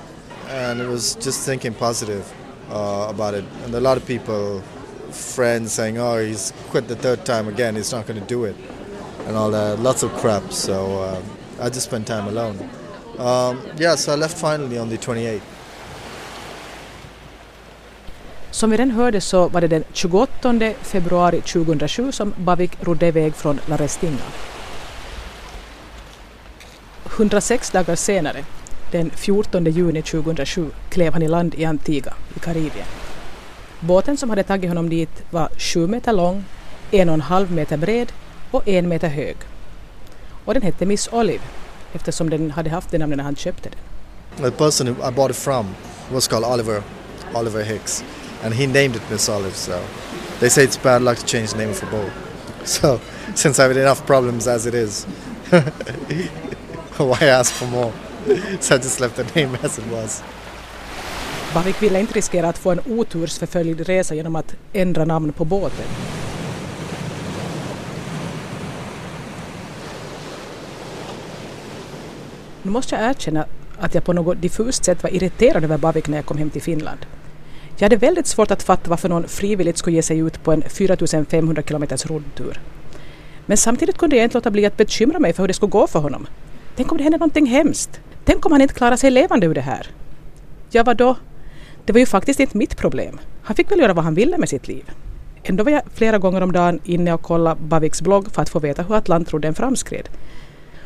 And 0.49 0.81
it 0.81 0.87
was 0.87 1.15
just 1.15 1.45
thinking 1.45 1.73
positive 1.73 2.23
uh, 2.69 3.07
about 3.09 3.33
it. 3.33 3.45
And 3.63 3.73
a 3.75 3.79
lot 3.79 3.97
of 3.97 4.05
people, 4.05 4.61
friends, 5.11 5.73
saying, 5.73 5.97
"Oh, 5.97 6.17
he's 6.17 6.53
quit 6.69 6.87
the 6.87 6.95
third 6.95 7.25
time 7.25 7.47
again. 7.47 7.75
He's 7.75 7.91
not 7.91 8.07
going 8.07 8.19
to 8.19 8.27
do 8.27 8.43
it," 8.45 8.55
and 9.27 9.35
all 9.35 9.51
that. 9.51 9.79
Lots 9.79 10.03
of 10.03 10.11
crap. 10.13 10.51
So 10.51 11.01
uh, 11.01 11.21
I 11.61 11.69
just 11.69 11.85
spent 11.87 12.07
time 12.07 12.27
alone. 12.27 12.57
Um, 13.17 13.61
yeah, 13.77 13.95
so 13.95 14.13
I 14.13 14.15
left 14.15 14.37
finally 14.37 14.77
on 14.77 14.89
the 14.89 14.97
28th. 14.97 15.41
Som 18.55 18.69
vi 18.69 18.77
redan 18.77 18.91
hörde 18.91 19.21
så 19.21 19.47
var 19.47 19.61
det 19.61 19.67
den 19.67 19.83
28 19.93 20.73
februari 20.81 21.41
2007 21.41 22.11
som 22.11 22.33
Bavik 22.37 22.71
rodde 22.81 23.07
iväg 23.07 23.35
från 23.35 23.59
La 23.65 23.77
Restinga. 23.77 24.27
106 27.15 27.71
dagar 27.71 27.95
senare, 27.95 28.45
den 28.91 29.09
14 29.09 29.65
juni 29.65 30.01
2007, 30.01 30.69
klev 30.89 31.13
han 31.13 31.21
i 31.21 31.27
land 31.27 31.55
i 31.55 31.65
Antigua 31.65 32.13
i 32.35 32.39
Karibien. 32.39 32.85
Båten 33.79 34.17
som 34.17 34.29
hade 34.29 34.43
tagit 34.43 34.69
honom 34.69 34.89
dit 34.89 35.23
var 35.29 35.49
7 35.57 35.87
meter 35.87 36.13
lång, 36.13 36.45
en 36.91 37.09
och 37.09 37.13
en 37.13 37.21
halv 37.21 37.51
meter 37.51 37.77
bred 37.77 38.11
och 38.51 38.63
1 38.65 38.85
meter 38.85 39.07
hög. 39.07 39.35
Och 40.45 40.53
den 40.53 40.63
hette 40.63 40.85
Miss 40.85 41.09
Olive 41.11 41.43
eftersom 41.93 42.29
den 42.29 42.51
hade 42.51 42.69
haft 42.69 42.91
det 42.91 42.97
namnet 42.97 43.17
när 43.17 43.23
han 43.23 43.35
köpte 43.35 43.69
den. 43.69 44.51
The 44.51 44.57
person 44.57 44.87
I 44.87 45.11
bought 45.15 45.31
it 45.31 45.37
from 45.37 45.65
was 46.11 46.27
called 46.27 46.45
Oliver, 46.53 46.83
Oliver 47.33 47.63
Hicks, 47.63 48.03
and 48.45 48.53
he 48.53 48.67
named 48.67 48.95
it 48.95 49.01
Miss 49.09 49.27
Olive. 49.27 49.55
So 49.55 49.83
they 50.39 50.49
say 50.49 50.63
it's 50.63 50.77
bad 50.77 51.01
luck 51.01 51.17
to 51.17 51.25
change 51.25 51.51
the 51.53 51.57
name 51.57 51.71
of 51.71 51.83
a 51.83 51.85
bowl. 51.91 52.09
So 52.65 52.99
since 53.35 53.59
I 53.59 53.63
have 53.63 53.77
enough 53.77 54.05
problems 54.05 54.47
as 54.47 54.65
it 54.65 54.73
is, 54.73 55.05
why 56.97 57.19
ask 57.21 57.53
for 57.53 57.67
more? 57.67 57.93
So 58.59 58.75
I 58.75 58.77
just 58.77 58.99
left 58.99 59.15
the 59.15 59.23
name 59.35 59.57
as 59.63 59.79
it 59.79 59.85
was. 59.91 60.23
Bavik 61.53 61.81
ville 61.81 61.99
inte 61.99 62.13
riskera 62.13 62.49
att 62.49 62.57
få 62.57 62.71
en 62.71 62.79
otursförföljd 62.85 63.87
resa 63.87 64.15
genom 64.15 64.35
att 64.35 64.55
ändra 64.73 65.05
namn 65.05 65.33
på 65.33 65.45
båten. 65.45 65.85
Nu 72.63 72.71
måste 72.71 72.95
jag 72.95 73.09
erkänna 73.09 73.45
att 73.79 73.93
jag 73.93 74.03
på 74.03 74.13
något 74.13 74.41
diffust 74.41 74.85
sätt 74.85 75.03
var 75.03 75.09
irriterad 75.09 75.63
över 75.63 75.77
Bavik 75.77 76.07
när 76.07 76.17
jag 76.17 76.25
kom 76.25 76.37
hem 76.37 76.49
till 76.49 76.61
Finland. 76.61 77.05
Jag 77.77 77.85
hade 77.85 77.95
väldigt 77.95 78.27
svårt 78.27 78.51
att 78.51 78.63
fatta 78.63 78.89
varför 78.89 79.09
någon 79.09 79.27
frivilligt 79.27 79.77
skulle 79.77 79.95
ge 79.95 80.01
sig 80.01 80.17
ut 80.17 80.43
på 80.43 80.51
en 80.51 80.61
4500 80.61 81.61
km 81.61 81.85
roddtur. 82.05 82.59
Men 83.45 83.57
samtidigt 83.57 83.97
kunde 83.97 84.15
jag 84.15 84.23
inte 84.25 84.37
låta 84.37 84.51
bli 84.51 84.65
att 84.65 84.77
bekymra 84.77 85.19
mig 85.19 85.33
för 85.33 85.43
hur 85.43 85.47
det 85.47 85.53
skulle 85.53 85.69
gå 85.69 85.87
för 85.87 85.99
honom. 85.99 86.27
Tänk 86.75 86.91
om 86.91 86.97
det 86.97 87.03
hände 87.03 87.17
någonting 87.17 87.45
hemskt? 87.45 87.99
Tänk 88.25 88.45
om 88.45 88.51
han 88.51 88.61
inte 88.61 88.73
klarar 88.73 88.95
sig 88.95 89.11
levande 89.11 89.45
ur 89.45 89.53
det 89.53 89.61
här? 89.61 89.87
Ja, 90.71 90.83
vadå? 90.83 91.15
Det 91.85 91.93
var 91.93 91.99
ju 91.99 92.05
faktiskt 92.05 92.39
inte 92.39 92.57
mitt 92.57 92.77
problem. 92.77 93.19
Han 93.41 93.55
fick 93.55 93.71
väl 93.71 93.79
göra 93.79 93.93
vad 93.93 94.03
han 94.03 94.15
ville 94.15 94.37
med 94.37 94.49
sitt 94.49 94.67
liv. 94.67 94.91
Ändå 95.43 95.63
var 95.63 95.71
jag 95.71 95.81
flera 95.93 96.17
gånger 96.17 96.41
om 96.41 96.51
dagen 96.51 96.79
inne 96.83 97.13
och 97.13 97.21
kollade 97.21 97.61
Baviks 97.61 98.01
blogg 98.01 98.31
för 98.31 98.41
att 98.41 98.49
få 98.49 98.59
veta 98.59 98.83
hur 98.83 98.95
Atlantrodden 98.95 99.53
framskred. 99.53 100.09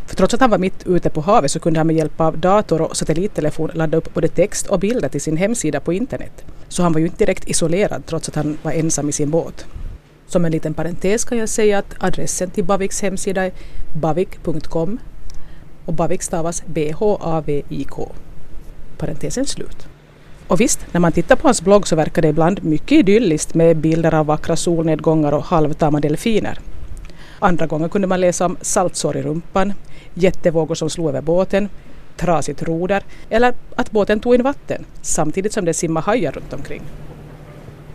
För 0.10 0.16
trots 0.16 0.34
att 0.34 0.42
han 0.42 0.50
var 0.50 0.58
mitt 0.58 0.88
ute 0.88 1.10
på 1.10 1.22
havet 1.22 1.52
så 1.52 1.60
kunde 1.60 1.80
han 1.80 1.88
med 1.88 1.96
hjälp 1.96 2.22
av 2.22 2.38
dator 2.38 2.82
och 2.82 2.98
satellittelefon 2.98 3.72
ladda 3.74 3.98
upp 3.98 4.14
både 4.14 4.28
text 4.28 4.68
och 4.68 4.80
bilder 4.80 5.10
till 5.10 5.22
sin 5.22 5.38
hemsida 5.38 5.80
på 5.80 5.94
internet. 5.94 6.46
Så 6.68 6.84
han 6.84 6.94
var 6.94 7.00
ju 7.00 7.06
inte 7.06 7.18
direkt 7.18 7.50
isolerad 7.50 8.06
trots 8.06 8.30
att 8.30 8.36
han 8.36 8.58
var 8.64 8.72
ensam 8.72 9.10
i 9.10 9.12
sin 9.12 9.30
båt. 9.30 9.66
Som 10.28 10.46
en 10.46 10.52
liten 10.52 10.74
parentes 10.74 11.26
kan 11.26 11.38
jag 11.38 11.50
säga 11.50 11.78
att 11.78 11.96
adressen 12.00 12.50
till 12.50 12.64
Baviks 12.64 13.02
hemsida 13.02 13.46
är 13.46 13.52
bavik.com 13.94 15.00
och 15.86 15.94
Bavik 15.94 16.22
stavas 16.22 16.64
B-H-A-V-I-K. 16.66 18.12
Parentesen 18.98 19.46
slut. 19.46 19.88
Och 20.48 20.62
visst, 20.62 20.80
när 20.92 21.00
man 21.00 21.12
tittar 21.12 21.36
på 21.36 21.48
hans 21.48 21.62
blogg 21.62 21.88
så 21.88 21.96
verkar 21.96 22.22
det 22.22 22.28
ibland 22.28 22.64
mycket 22.64 22.92
idylliskt 22.92 23.54
med 23.54 23.78
bilder 23.78 24.14
av 24.14 24.26
vackra 24.26 24.56
solnedgångar 24.56 25.32
och 25.32 25.44
halvtama 25.44 26.00
delfiner. 26.00 26.60
Andra 27.40 27.68
gånger 27.68 27.88
kunde 27.88 28.08
man 28.08 28.22
läsa 28.22 28.46
om 28.46 28.58
saltsår 28.62 29.18
i 29.18 29.22
rumpan, 29.22 29.74
jättevågor 30.22 30.76
som 30.76 30.90
slog 30.90 31.10
över 31.10 31.22
båten, 31.22 31.70
trasigt 32.18 32.64
roder 32.64 33.04
eller 33.30 33.54
att 33.76 33.92
båten 33.92 34.20
tog 34.20 34.36
in 34.36 34.44
vatten 34.44 34.86
samtidigt 35.02 35.54
som 35.54 35.66
det 35.66 35.74
simmade 35.74 36.06
hajar 36.06 36.32
runt 36.32 36.54
omkring. 36.54 36.82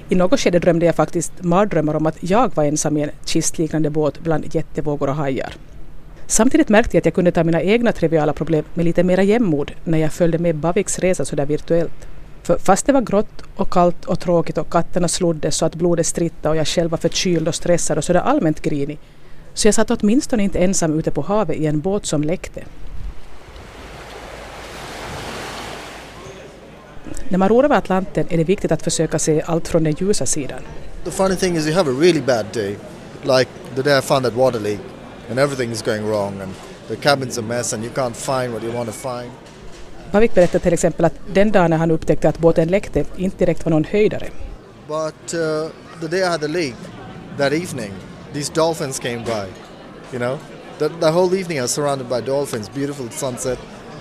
I 0.08 0.14
något 0.14 0.40
skede 0.40 0.58
drömde 0.58 0.86
jag 0.86 0.94
faktiskt 0.94 1.32
mardrömmar 1.42 1.94
om 1.94 2.06
att 2.06 2.16
jag 2.20 2.56
var 2.56 2.64
ensam 2.64 2.96
i 2.96 3.02
en 3.02 3.10
kistliknande 3.24 3.90
båt 3.90 4.20
bland 4.20 4.54
jättevågor 4.54 5.08
och 5.08 5.14
hajar. 5.14 5.54
Samtidigt 6.26 6.68
märkte 6.68 6.96
jag 6.96 7.00
att 7.00 7.04
jag 7.04 7.14
kunde 7.14 7.32
ta 7.32 7.44
mina 7.44 7.62
egna 7.62 7.92
triviala 7.92 8.32
problem 8.32 8.64
med 8.74 8.84
lite 8.84 9.02
mera 9.02 9.22
jämnmod 9.22 9.72
när 9.84 9.98
jag 9.98 10.12
följde 10.12 10.38
med 10.38 10.56
Baviks 10.56 10.98
resa 10.98 11.24
sådär 11.24 11.46
virtuellt. 11.46 12.08
För 12.42 12.58
fast 12.58 12.86
det 12.86 12.92
var 12.92 13.00
grått 13.00 13.42
och 13.56 13.70
kallt 13.70 14.04
och 14.04 14.20
tråkigt 14.20 14.58
och 14.58 14.70
katterna 14.70 15.08
slodde 15.08 15.50
så 15.50 15.66
att 15.66 15.74
blodet 15.74 16.06
strittade 16.06 16.48
och 16.48 16.56
jag 16.56 16.66
själv 16.66 16.90
var 16.90 16.98
förkyld 16.98 17.48
och 17.48 17.54
stressad 17.54 17.98
och 17.98 18.04
sådär 18.04 18.20
allmänt 18.20 18.62
grinig 18.62 18.98
så 19.54 19.68
jag 19.68 19.74
satt 19.74 19.90
åtminstone 19.90 20.42
inte 20.42 20.58
ensam 20.58 20.98
ute 20.98 21.10
på 21.10 21.22
havet 21.22 21.56
i 21.56 21.66
en 21.66 21.80
båt 21.80 22.06
som 22.06 22.22
läckte. 22.22 22.64
När 27.28 27.38
man 27.38 27.48
ror 27.48 27.64
över 27.64 27.76
Atlanten 27.76 28.26
är 28.30 28.36
det 28.36 28.44
viktigt 28.44 28.72
att 28.72 28.82
försöka 28.82 29.18
se 29.18 29.42
allt 29.46 29.68
från 29.68 29.84
den 29.84 29.92
ljusa 29.92 30.26
sidan. 30.26 30.60
The 31.04 31.10
funny 31.10 31.36
thing 31.36 31.56
is 31.56 31.66
you 31.66 31.74
have 31.76 31.90
a 31.90 31.94
really 32.00 32.20
bad 32.20 32.46
day, 32.52 32.76
like 33.22 33.50
the 33.74 33.82
day 33.82 33.98
I 33.98 34.02
found 34.02 34.24
that 34.24 34.34
water 34.34 34.60
leak 34.60 34.80
and 35.30 35.38
everything 35.38 35.72
is 35.72 35.82
going 35.82 36.06
wrong 36.06 36.40
and 36.40 36.54
the 36.88 36.96
cabin's 36.96 37.38
a 37.38 37.42
mess 37.42 37.72
and 37.72 37.84
you 37.84 37.92
can't 37.94 38.16
find 38.16 38.52
what 38.52 38.62
you 38.62 38.72
want 38.72 38.86
to 38.88 38.92
find. 38.92 39.30
Pavik 40.10 40.34
berättade 40.34 40.58
till 40.58 40.72
exempel 40.72 41.04
att 41.04 41.14
den 41.34 41.52
dagen 41.52 41.70
när 41.70 41.76
han 41.76 41.90
upptäckte 41.90 42.28
att 42.28 42.38
båten 42.38 42.68
läckte 42.68 43.04
inte 43.16 43.36
direkt 43.38 43.64
var 43.64 43.70
någon 43.70 43.84
höjdare. 43.84 44.26
But 44.88 45.34
uh, 45.34 45.70
the 46.00 46.06
day 46.06 46.20
I 46.20 46.24
had 46.24 46.40
the 46.40 46.48
leak, 46.48 46.74
that 47.38 47.52
evening, 47.52 47.92
these 48.34 48.50
dolphins 48.50 48.98
came 48.98 49.24
by. 49.24 49.46
You 50.12 50.18
know, 50.18 50.38
the, 50.78 50.88
the 50.88 51.10
whole 51.10 51.34
evening 51.34 51.58
I 51.58 51.62
was 51.62 51.72
surrounded 51.72 52.08
by 52.08 52.20
dolphins, 52.20 52.68
beautiful 52.68 53.08
sunset, 53.10 53.58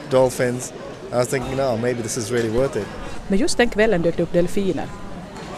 dolphins. 0.10 0.74
I 1.12 1.18
was 1.18 1.28
thinking, 1.28 1.56
no, 1.56 1.78
maybe 1.78 2.02
this 2.02 2.18
is 2.18 2.32
really 2.32 2.50
worth 2.50 2.76
it. 2.76 2.88
Men 3.28 3.40
just 3.40 3.58
den 3.58 3.70
kvällen 3.70 4.02
dök 4.02 4.18
det 4.18 4.24
upp 4.24 4.34
delfiner 4.34 4.88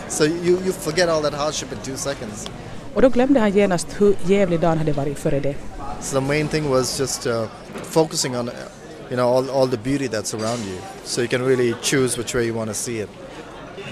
So 0.07 0.23
you, 0.23 0.59
you 0.63 0.71
forget 0.71 1.09
all 1.09 1.21
that 1.21 1.33
hardship 1.33 1.71
in 1.71 1.77
two 1.79 1.97
seconds. 1.97 2.47
och 2.93 3.01
då 3.01 3.09
glömde 3.09 3.39
han 3.39 3.51
genast 3.51 3.87
hur 3.97 4.15
jävlig 4.25 4.59
dagen 4.59 4.77
hade 4.77 4.91
varit 4.93 5.19
före 5.19 5.39
det. 5.39 5.55
So 6.01 6.19
the 6.19 6.27
main 6.27 6.47
thing 6.47 6.69
was 6.69 6.99
just 6.99 7.27
uh, 7.27 7.47
focusing 7.83 8.37
on, 8.37 8.47
uh, 8.49 8.53
you 9.09 9.15
know, 9.15 9.27
all, 9.27 9.49
all 9.49 9.67
the 9.67 9.77
beauty 9.77 10.07
that's 10.07 10.33
around 10.33 10.59
you. 10.65 10.77
So 11.03 11.21
you 11.21 11.27
can 11.27 11.41
really 11.45 11.75
choose 11.81 12.17
which 12.17 12.35
way 12.35 12.45
you 12.45 12.57
want 12.57 12.69
to 12.69 12.73
see 12.73 12.99
it. 12.99 13.09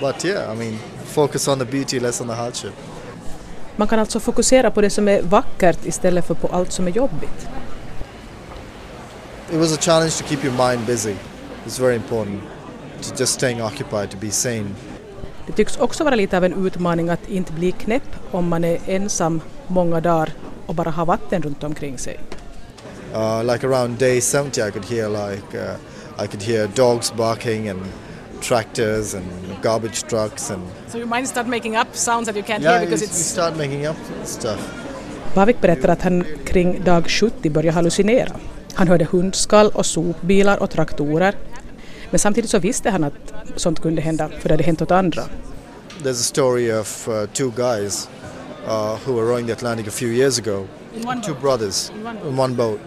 But 0.02 0.24
yeah, 0.24 0.52
I 0.52 0.56
mean, 0.56 0.78
focus 1.06 1.48
on 1.48 1.60
the 1.60 1.66
beauty, 1.66 2.00
less 2.00 2.22
on 2.22 2.28
the 2.28 2.36
hardship. 2.36 2.74
Man 3.76 3.88
kan 3.88 4.00
alltså 4.00 4.20
fokusera 4.20 4.72
på 4.72 4.82
det 4.82 4.90
som 4.90 5.08
är 5.08 5.22
vackert 5.22 5.86
istället 5.86 6.26
för 6.26 6.34
på 6.34 6.48
allt 6.48 6.72
som 6.72 6.88
är 6.88 6.92
jobbigt. 6.92 7.48
It 9.52 9.60
was 9.60 9.74
a 9.74 9.82
challenge 9.82 10.12
to 10.12 10.24
keep 10.28 10.46
your 10.46 10.70
mind 10.70 10.86
busy. 10.86 11.16
It's 11.66 11.82
very 11.82 11.96
important 11.96 12.42
to 13.02 13.16
just 13.20 13.34
staying 13.34 13.64
occupied, 13.64 14.12
to 14.12 14.18
be 14.22 14.32
sane. 14.32 14.66
Det 15.48 15.54
tycks 15.54 15.78
också 15.78 16.04
vara 16.04 16.16
lite 16.16 16.38
av 16.38 16.44
en 16.44 16.66
utmaning 16.66 17.10
att 17.10 17.30
inte 17.30 17.54
bli 17.54 17.72
knäpp 17.72 18.16
om 18.32 18.48
man 18.48 18.64
är 18.64 18.80
ensam 18.86 19.42
många 19.68 20.02
dagar 20.02 20.34
och 20.66 20.76
bara 20.76 20.90
har 20.90 21.06
vatten 21.06 21.42
runt 21.42 21.64
omkring 21.64 21.98
sig. 21.98 22.20
Uh, 23.16 23.44
like 23.54 23.68
around 23.68 23.98
day 24.00 24.22
70, 24.22 24.68
I 24.68 24.72
could 24.72 24.86
hear 24.86 25.10
like 25.10 25.58
uh, 25.58 25.76
I 26.24 26.28
could 26.28 26.44
hear 26.44 26.68
dogs 26.68 27.14
barking 27.14 27.70
and 27.70 27.82
tractors 28.44 29.16
and 29.16 29.26
garbage 29.62 30.04
trucks 30.04 30.52
and 30.52 30.62
So 30.88 30.98
your 30.98 31.08
mind 31.08 31.28
start 31.28 31.48
making 31.48 31.76
up 31.78 31.96
sounds 31.96 32.26
that 32.26 32.36
you 32.36 32.44
can't 32.44 32.64
yeah, 32.64 32.84
you, 32.84 32.90
you 32.90 32.98
start 32.98 33.58
making 33.58 33.88
up 33.88 33.96
stuff. 34.24 34.60
Bavik 35.36 35.62
berättar 35.62 35.90
att 35.90 36.02
han 36.02 36.26
kring 36.46 36.84
dag 36.84 37.10
70 37.10 37.50
började 37.50 37.76
hallucinera. 37.76 38.36
Han 38.74 38.88
hörde 38.88 39.06
hundskall 39.06 39.72
och 39.74 39.86
sopbilar 39.86 40.58
och 40.58 40.70
traktorer. 40.70 41.36
Men 42.10 42.20
samtidigt 42.20 42.50
så 42.50 42.60
visste 42.60 42.90
han 42.90 43.04
att 43.04 43.34
sånt 43.56 43.82
kunde 43.82 44.02
hända 44.02 44.30
för 44.30 44.50
det 44.50 44.54
hade 44.54 44.64
hänt 44.64 44.82
åt 44.82 44.92
andra. 44.92 45.24
There's 46.04 46.12
a 46.12 46.14
story 46.14 46.72
of 46.72 47.08
uh, 47.08 47.26
two 47.26 47.52
guys 47.56 48.10
uh, 48.68 48.98
who 49.06 49.14
were 49.14 49.26
rowing 49.26 49.48
the 49.48 49.54
Atlantic 49.54 49.88
a 49.88 49.92
few 49.92 50.10
years 50.10 50.40
ago. 50.40 50.68
In 50.96 51.08
one 51.08 51.22
two 51.22 51.34
boat? 51.34 51.42
brothers 51.42 51.92
In 51.96 52.06
one 52.06 52.18
in 52.30 52.40
one 52.40 52.54
boat. 52.54 52.80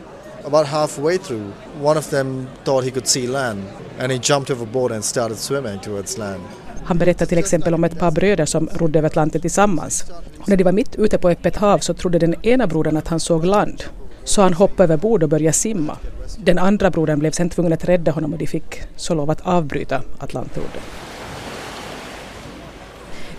About 0.46 0.66
halfway 0.66 1.18
through, 1.18 1.52
one 1.82 1.98
of 1.98 2.10
them 2.10 2.46
thought 2.64 2.84
he 2.84 2.90
could 2.90 3.06
see 3.06 3.26
land 3.26 3.62
and 3.98 4.12
he 4.12 4.18
jumped 4.18 4.50
overboard 4.50 4.92
and 4.92 5.04
started 5.04 5.38
swimming 5.38 5.80
towards 5.80 6.18
land. 6.18 6.42
Han 6.84 6.98
berättar 6.98 7.26
till 7.26 7.38
exempel 7.38 7.74
om 7.74 7.84
ett 7.84 7.98
par 7.98 8.10
bröder 8.10 8.46
som 8.46 8.68
rodde 8.72 8.98
över 8.98 9.06
Atlanten 9.06 9.40
tillsammans. 9.40 10.04
Och 10.38 10.48
när 10.48 10.56
de 10.56 10.64
var 10.64 10.72
mitt 10.72 10.94
ute 10.94 11.18
på 11.18 11.28
öppet 11.28 11.56
hav 11.56 11.78
så 11.78 11.94
trodde 11.94 12.18
den 12.18 12.46
ena 12.46 12.66
brodern 12.66 12.96
att 12.96 13.08
han 13.08 13.20
såg 13.20 13.44
land. 13.44 13.84
Så 14.24 14.42
han 14.42 14.54
hoppade 14.54 14.82
över 14.82 14.96
bord 14.96 15.22
och 15.22 15.28
började 15.28 15.52
simma. 15.52 15.96
Den 16.38 16.58
andra 16.58 16.90
brodern 16.90 17.18
blev 17.18 17.30
sen 17.30 17.50
tvungen 17.50 17.72
att 17.72 17.84
rädda 17.84 18.12
honom 18.12 18.32
och 18.32 18.38
de 18.38 18.46
fick 18.46 18.80
så 18.96 19.14
lov 19.14 19.30
att 19.30 19.40
avbryta 19.40 20.02
Atlantrodden. 20.18 20.82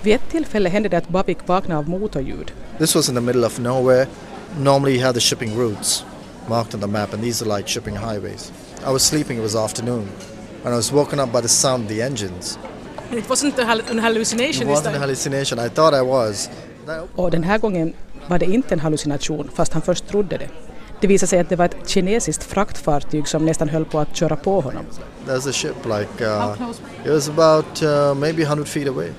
Vid 0.01 0.15
ett 0.15 0.29
tillfälle 0.31 0.69
hände 0.69 0.89
det 0.89 0.97
att 0.97 1.09
Bavik 1.09 1.37
vaknade 1.45 1.79
av 1.79 1.89
motorljud. 1.89 2.51
This 2.77 2.95
was 2.95 3.09
in 3.09 3.15
the 3.15 3.21
middle 3.21 3.45
of 3.45 3.59
nowhere. 3.59 4.07
Normally 4.59 4.95
you 4.95 5.03
have 5.03 5.13
the 5.13 5.19
shipping 5.19 5.59
routes 5.59 6.03
marked 6.49 6.73
on 6.73 6.79
the 6.79 6.87
map 6.87 7.13
and 7.13 7.23
these 7.23 7.41
are 7.41 7.57
like 7.57 7.67
shipping 7.67 7.95
highways. 7.95 8.51
I 8.85 8.91
was 8.91 9.03
sleeping, 9.03 9.37
it 9.37 9.43
was 9.43 9.55
afternoon, 9.55 10.07
and 10.63 10.73
I 10.73 10.77
was 10.77 10.91
woken 10.91 11.19
up 11.19 11.31
by 11.31 11.41
the 11.41 11.47
sound 11.47 11.83
of 11.83 11.89
the 11.89 12.01
engines. 12.01 12.57
It 13.11 13.29
wasn't 13.29 13.59
an 13.89 13.99
hallucination 13.99 14.67
It 14.67 14.71
wasn't 14.71 14.95
a 14.95 14.99
hallucination, 14.99 15.59
I 15.59 15.69
thought 15.69 15.93
I 15.93 16.01
was. 16.01 16.49
Then 16.85 17.07
Och 17.15 17.31
den 17.31 17.43
här 17.43 17.57
gången 17.57 17.93
var 18.27 18.39
det 18.39 18.45
inte 18.45 18.73
en 18.73 18.79
hallucination 18.79 19.49
fast 19.55 19.73
han 19.73 19.81
först 19.81 20.07
trodde 20.07 20.37
det. 20.37 20.49
Det 21.01 21.07
visade 21.07 21.27
sig 21.27 21.39
att 21.39 21.49
det 21.49 21.55
var 21.55 21.65
ett 21.65 21.75
kinesiskt 21.89 22.43
fraktfartyg 22.43 23.27
som 23.27 23.45
nästan 23.45 23.69
höll 23.69 23.85
på 23.85 23.99
att 23.99 24.15
köra 24.15 24.35
på 24.35 24.61
honom. 24.61 24.85
There's 25.27 25.49
a 25.49 25.53
ship 25.53 25.75
like 25.85 26.25
uh, 26.25 26.55
it 27.05 27.11
was 27.11 27.29
about 27.29 27.83
uh, 27.83 28.13
maybe 28.15 28.41
100 28.43 28.65
feet 28.65 28.87
away, 28.87 29.11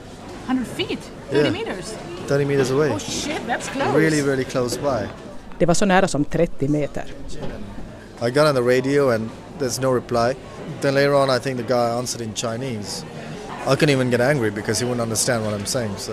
100 0.46 0.64
feet? 0.76 0.98
30 1.30 1.36
Yeah. 1.40 1.52
meters? 1.52 1.94
30 2.28 2.44
meters 2.44 2.70
away. 2.70 2.90
Oh 2.90 2.98
shit, 2.98 3.40
that's 3.46 3.68
close! 3.72 3.98
Really, 3.98 4.22
really 4.22 4.44
close 4.44 4.76
by. 4.80 5.08
Det 5.58 5.66
var 5.66 5.74
så 5.74 5.84
nära 5.84 6.08
som 6.08 6.24
30 6.24 6.68
meter. 6.68 7.04
I 8.26 8.30
got 8.30 8.46
on 8.48 8.54
the 8.54 8.76
radio 8.76 9.10
and 9.14 9.30
there's 9.58 9.80
no 9.82 9.94
reply. 9.94 10.34
Then 10.80 10.94
later 10.94 11.14
on, 11.14 11.30
I 11.36 11.38
think 11.40 11.56
the 11.58 11.74
guy 11.74 11.98
answered 11.98 12.26
in 12.26 12.34
Chinese. 12.34 13.04
I 13.66 13.76
couldn't 13.76 13.90
even 13.90 14.10
get 14.10 14.20
angry 14.20 14.50
because 14.50 14.84
he 14.84 14.90
wouldn't 14.90 15.02
understand 15.02 15.44
what 15.44 15.60
I'm 15.60 15.66
saying. 15.66 15.94
So 15.98 16.12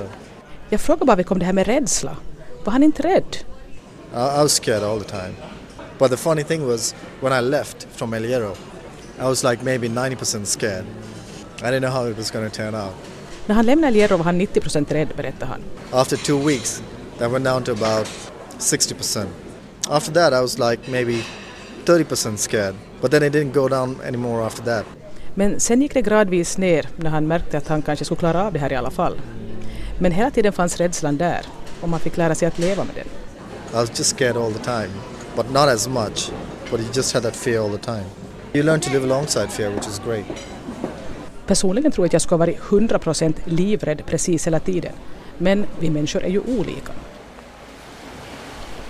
Jag 0.69 0.81
frågade 0.81 1.05
bara 1.05 1.23
om 1.27 1.39
det 1.39 1.45
här 1.45 1.53
med 1.53 1.67
rädsla. 1.67 2.17
Var 2.63 2.73
han 2.73 2.83
inte 2.83 3.03
rädd? 3.03 3.37
I, 4.13 4.17
I 4.17 4.43
was 4.43 4.53
scared 4.53 4.83
all 4.83 5.01
the 5.01 5.09
time. 5.09 5.33
But 5.99 6.11
the 6.11 6.17
funny 6.17 6.43
thing 6.43 6.67
was, 6.67 6.95
when 7.21 7.33
I 7.33 7.41
left 7.49 7.87
from 7.91 8.13
El 8.13 8.23
Hierro, 8.23 8.55
I 9.19 9.23
was 9.23 9.43
like 9.43 9.63
maybe 9.63 9.87
90% 9.87 10.45
scared. 10.45 10.85
I 11.61 11.65
didn't 11.65 11.81
know 11.81 11.91
how 11.91 12.09
it 12.09 12.17
was 12.17 12.31
going 12.31 12.49
to 12.49 12.55
turn 12.55 12.75
out. 12.75 12.93
När 13.45 13.55
han 13.55 13.65
lämnade 13.65 13.87
El 13.87 13.93
Hierro 13.93 14.17
var 14.17 14.25
han 14.25 14.37
90 14.37 14.61
procent 14.61 14.91
rädd, 14.91 15.07
berättade 15.15 15.45
han. 15.45 15.61
After 15.91 16.17
two 16.17 16.47
weeks, 16.47 16.83
that 17.17 17.31
went 17.31 17.45
down 17.45 17.63
to 17.63 17.71
about 17.71 18.07
60%. 18.59 19.25
After 19.89 20.13
that, 20.13 20.33
I 20.33 20.41
was 20.41 20.59
like 20.59 20.91
maybe 20.91 21.24
30% 21.85 22.38
scared. 22.38 22.75
But 23.01 23.12
then 23.12 23.24
it 23.24 23.33
didn't 23.33 23.53
go 23.53 23.67
down 23.67 23.97
anymore 24.07 24.45
after 24.45 24.63
that. 24.63 24.85
Men 25.33 25.59
sen 25.59 25.81
gick 25.81 25.93
det 25.93 26.01
gradvis 26.01 26.57
ner 26.57 26.89
när 26.95 27.09
han 27.09 27.27
märkte 27.27 27.57
att 27.57 27.67
han 27.67 27.81
kanske 27.81 28.05
skulle 28.05 28.19
klara 28.19 28.45
av 28.45 28.53
det 28.53 28.59
här 28.59 28.71
i 28.74 28.75
alla 28.75 28.91
fall. 28.91 29.21
Men 30.00 30.12
hela 30.12 30.31
tiden 30.31 30.53
fanns 30.53 30.77
rädslan 30.77 31.17
där 31.17 31.45
och 31.81 31.89
man 31.89 32.00
fick 32.00 32.17
lära 32.17 32.35
sig 32.35 32.47
att 32.47 32.59
leva 32.59 32.83
med 32.83 32.95
den. 32.95 33.05
I 33.71 33.75
was 33.75 33.89
just 33.89 34.15
scared 34.15 34.38
all 34.38 34.53
the 34.53 34.63
time, 34.63 34.89
but 35.35 35.45
not 35.51 35.67
as 35.67 35.88
much. 35.88 36.31
But 36.71 36.79
you 36.79 36.89
just 36.93 37.13
had 37.13 37.24
that 37.24 37.35
fear 37.35 37.63
all 37.63 37.77
the 37.77 37.85
time. 37.85 38.05
You 38.53 38.63
learn 38.63 38.79
to 38.79 38.89
live 38.91 39.05
alongside 39.05 39.50
fear, 39.50 39.71
which 39.71 39.88
is 39.88 40.01
great. 40.05 40.25
Personligen 41.47 41.91
tror 41.91 42.05
jag 42.05 42.09
att 42.09 42.13
jag 42.13 42.21
skulle 42.21 42.33
ha 42.33 42.45
varit 42.45 42.59
100 42.71 43.00
procent 43.00 43.38
livrädd 43.45 44.05
precis 44.05 44.47
hela 44.47 44.59
tiden. 44.59 44.93
Men 45.38 45.65
vi 45.79 45.89
människor 45.89 46.24
är 46.24 46.29
ju 46.29 46.39
olika. 46.39 46.91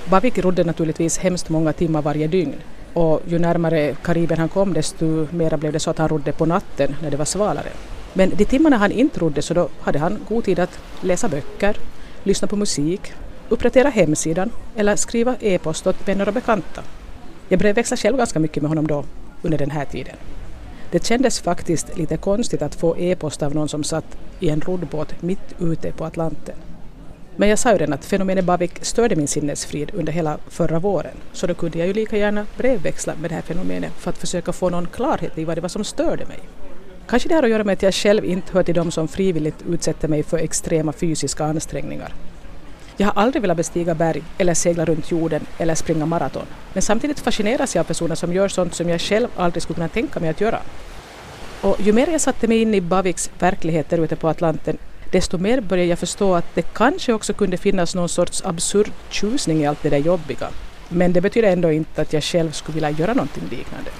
Bavik 0.10 0.38
rodde 0.38 0.64
naturligtvis 0.64 1.18
hemskt 1.18 1.50
många 1.50 1.74
timmar 1.74 2.02
varje 2.02 2.28
dygn 2.28 2.56
och 2.94 3.22
ju 3.28 3.40
närmare 3.40 3.96
Karibien 4.04 4.40
han 4.40 4.50
kom 4.50 4.74
desto 4.74 5.28
mera 5.32 5.58
blev 5.58 5.74
det 5.74 5.80
så 5.80 5.90
att 5.90 5.98
han 5.98 6.10
rodde 6.10 6.32
på 6.32 6.46
natten 6.46 6.96
när 7.02 7.12
det 7.12 7.18
var 7.18 7.26
svalare. 7.26 7.70
Men 8.14 8.30
de 8.30 8.46
timmarna 8.46 8.78
han 8.78 8.92
inte 8.92 9.20
rodde 9.20 9.42
så 9.42 9.54
då 9.54 9.70
hade 9.80 10.00
han 10.00 10.20
god 10.30 10.44
tid 10.44 10.60
att 10.60 10.80
läsa 11.02 11.30
böcker, 11.30 11.78
lyssna 12.24 12.48
på 12.48 12.56
musik, 12.56 13.14
uppdatera 13.50 13.90
hemsidan 13.90 14.52
eller 14.76 14.96
skriva 14.96 15.36
e-post 15.40 15.88
åt 15.88 16.08
vänner 16.08 16.28
och 16.28 16.34
bekanta. 16.34 16.82
Jag 17.50 17.60
brevväxlade 17.60 18.02
själv 18.02 18.18
ganska 18.18 18.40
mycket 18.40 18.64
med 18.64 18.70
honom 18.70 18.88
då 18.88 19.04
under 19.42 19.58
den 19.58 19.72
här 19.72 19.86
tiden. 19.86 20.16
Det 20.92 21.06
kändes 21.06 21.40
faktiskt 21.40 21.98
lite 21.98 22.18
konstigt 22.18 22.62
att 22.62 22.76
få 22.76 22.98
e-post 22.98 23.44
av 23.44 23.56
någon 23.56 23.70
som 23.70 23.84
satt 23.84 24.18
i 24.40 24.50
en 24.50 24.62
roddbåt 24.62 25.22
mitt 25.22 25.56
ute 25.60 25.92
på 25.92 26.06
Atlanten. 26.06 26.56
Men 27.38 27.50
jag 27.50 27.60
sa 27.60 27.72
ju 27.72 27.78
redan 27.78 27.94
att 27.94 28.06
fenomenet 28.06 28.46
Bavik 28.46 28.86
störde 28.86 29.16
min 29.16 29.28
sinnesfrid 29.28 29.92
under 29.94 30.14
hela 30.14 30.38
förra 30.48 30.80
våren, 30.80 31.18
så 31.34 31.48
då 31.48 31.54
kunde 31.54 31.78
jag 31.78 31.88
ju 31.88 31.94
lika 31.94 32.18
gärna 32.18 32.46
brevväxla 32.58 33.14
med 33.22 33.32
det 33.32 33.36
här 33.36 33.42
fenomenet 33.42 33.92
för 33.98 34.10
att 34.10 34.18
försöka 34.18 34.54
få 34.54 34.70
någon 34.70 34.88
klarhet 34.88 35.38
i 35.38 35.46
vad 35.46 35.58
det 35.58 35.62
var 35.62 35.70
som 35.70 35.84
störde 35.84 36.26
mig. 36.26 36.40
Kanske 37.08 37.30
det 37.30 37.36
har 37.36 37.44
att 37.44 37.50
göra 37.50 37.64
med 37.64 37.74
att 37.74 37.84
jag 37.84 37.94
själv 37.94 38.26
inte 38.26 38.54
hör 38.54 38.64
till 38.64 38.76
dem 38.76 38.92
som 38.92 39.08
frivilligt 39.08 39.64
utsätter 39.70 40.08
mig 40.08 40.24
för 40.24 40.38
extrema 40.38 40.94
fysiska 40.94 41.46
ansträngningar. 41.46 42.14
Jag 42.98 43.08
har 43.08 43.22
aldrig 43.22 43.42
velat 43.42 43.58
bestiga 43.58 43.96
berg 43.96 44.24
eller 44.38 44.54
segla 44.54 44.86
runt 44.86 45.12
jorden 45.12 45.46
eller 45.58 45.76
springa 45.76 46.06
maraton. 46.06 46.46
Men 46.74 46.82
samtidigt 46.82 47.20
fascineras 47.20 47.76
jag 47.76 47.84
av 47.84 47.88
personer 47.88 48.16
som 48.16 48.34
gör 48.34 48.48
sånt 48.48 48.74
som 48.74 48.90
jag 48.90 49.02
själv 49.02 49.28
aldrig 49.36 49.64
skulle 49.64 49.76
kunna 49.76 49.88
tänka 49.88 50.20
mig 50.20 50.30
att 50.30 50.42
göra. 50.42 50.60
Och 51.62 51.82
ju 51.82 51.94
mer 51.94 52.08
jag 52.08 52.22
satte 52.22 52.48
mig 52.48 52.62
in 52.62 52.74
i 52.74 52.82
Baviks 52.82 53.32
verklighet 53.40 53.90
där 53.90 53.98
ute 53.98 54.16
på 54.16 54.28
Atlanten, 54.28 54.78
desto 55.12 55.38
mer 55.38 55.62
började 55.62 55.90
jag 55.90 56.00
förstå 56.00 56.36
att 56.36 56.46
det 56.54 56.74
kanske 56.74 57.14
också 57.14 57.34
kunde 57.34 57.58
finnas 57.58 57.96
någon 57.96 58.10
sorts 58.10 58.42
absurd 58.46 58.92
tjusning 59.10 59.62
i 59.62 59.68
allt 59.68 59.84
det 59.84 59.90
där 59.90 59.98
jobbiga. 59.98 60.48
Men 60.90 61.14
det 61.14 61.22
betyder 61.22 61.52
ändå 61.52 61.72
inte 61.72 62.02
att 62.02 62.14
jag 62.14 62.24
själv 62.24 62.52
skulle 62.52 62.74
vilja 62.74 62.90
göra 62.90 63.14
någonting 63.14 63.44
liknande. 63.50 63.92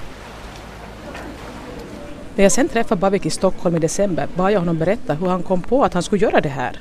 När 2.36 2.42
jag 2.42 2.52
sen 2.52 2.68
träffade 2.68 3.00
Bavik 3.00 3.26
i 3.26 3.30
Stockholm 3.30 3.76
i 3.76 3.78
december 3.78 4.28
bad 4.36 4.52
jag 4.52 4.58
honom 4.58 4.78
berätta 4.78 5.14
hur 5.14 5.26
han 5.26 5.42
kom 5.42 5.62
på 5.62 5.84
att 5.84 5.94
han 5.94 6.02
skulle 6.02 6.22
göra 6.22 6.40
det 6.40 6.48
här. 6.48 6.80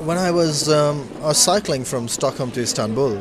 When 0.00 0.28
I 0.28 0.30
was, 0.30 0.68
um, 0.68 1.00
I 1.20 1.24
was 1.24 1.54
cycling 1.54 1.84
from 1.84 2.08
Stockholm 2.08 2.50
to 2.50 2.60
Istanbul, 2.60 3.18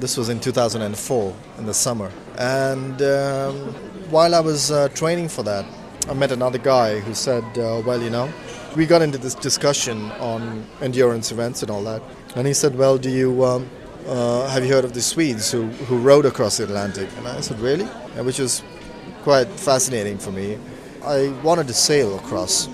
this 0.00 0.18
was 0.18 0.28
in 0.28 0.38
2004 0.38 1.32
in 1.58 1.66
the 1.66 1.74
summer, 1.74 2.10
and 2.38 3.02
um, 3.02 3.74
while 4.10 4.34
I 4.34 4.40
was 4.40 4.70
uh, 4.70 4.88
training 4.88 5.28
for 5.28 5.44
that, 5.44 5.64
I 6.10 6.14
met 6.14 6.32
another 6.32 6.58
guy 6.58 7.00
who 7.00 7.14
said, 7.14 7.44
uh, 7.58 7.82
"Well, 7.86 8.02
you 8.02 8.10
know, 8.10 8.28
we 8.76 8.86
got 8.86 9.02
into 9.02 9.18
this 9.18 9.34
discussion 9.34 10.10
on 10.12 10.64
endurance 10.80 11.32
events 11.32 11.62
and 11.62 11.70
all 11.70 11.82
that, 11.84 12.02
and 12.36 12.46
he 12.46 12.54
said, 12.54 12.76
"Well, 12.76 12.98
do 12.98 13.10
you 13.10 13.44
um, 13.44 13.68
uh, 14.06 14.48
have 14.48 14.64
you 14.64 14.72
heard 14.72 14.84
of 14.84 14.92
the 14.92 15.02
Swedes 15.02 15.50
who 15.52 15.66
who 15.88 15.98
rode 15.98 16.26
across 16.26 16.56
the 16.56 16.64
Atlantic?" 16.64 17.08
And 17.18 17.26
I 17.28 17.40
said, 17.40 17.60
"Really?" 17.60 17.86
And 18.16 18.26
which 18.26 18.38
was 18.38 18.62
quite 19.22 19.48
fascinating 19.48 20.18
for 20.18 20.32
me. 20.32 20.58
I 21.04 21.32
wanted 21.42 21.66
to 21.68 21.74
sail 21.74 22.16
across. 22.16 22.68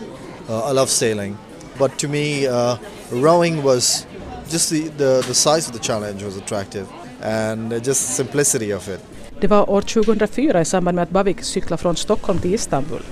Uh, 0.48 0.70
I 0.70 0.72
love 0.72 0.88
sailing, 0.88 1.36
but 1.78 1.98
to 1.98 2.08
me, 2.08 2.46
uh, 2.46 2.76
rowing 3.10 3.62
was 3.62 4.06
just 4.48 4.70
the, 4.70 4.88
the, 4.88 5.22
the 5.26 5.34
size 5.34 5.68
of 5.68 5.72
the 5.72 5.78
challenge 5.78 6.22
was 6.24 6.36
attractive, 6.36 6.88
and 7.22 7.72
uh, 7.72 7.78
just 7.78 8.16
simplicity 8.16 8.72
of 8.72 8.88
it. 8.88 9.00
Det 9.40 9.46
var 9.46 9.70
år 9.70 9.80
2004 9.82 10.60
i 10.60 10.64
samband 10.64 10.94
med 10.94 11.02
att 11.02 11.10
Bavik 11.10 11.42
cyklade 11.42 11.82
från 11.82 11.96
Stockholm 11.96 12.38
till 12.38 12.54
Istanbul. 12.54 13.02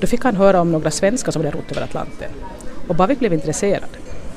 Då 0.00 0.06
fick 0.06 0.24
han 0.24 0.36
höra 0.36 0.60
om 0.60 0.72
några 0.72 0.90
svenskar 0.90 1.32
som 1.32 1.44
hade 1.44 1.56
rott 1.56 1.70
över 1.70 1.82
Atlanten. 1.82 2.30
Och 2.88 2.94
Bavik 2.94 3.18
blev 3.18 3.32
intresserad. 3.32 3.88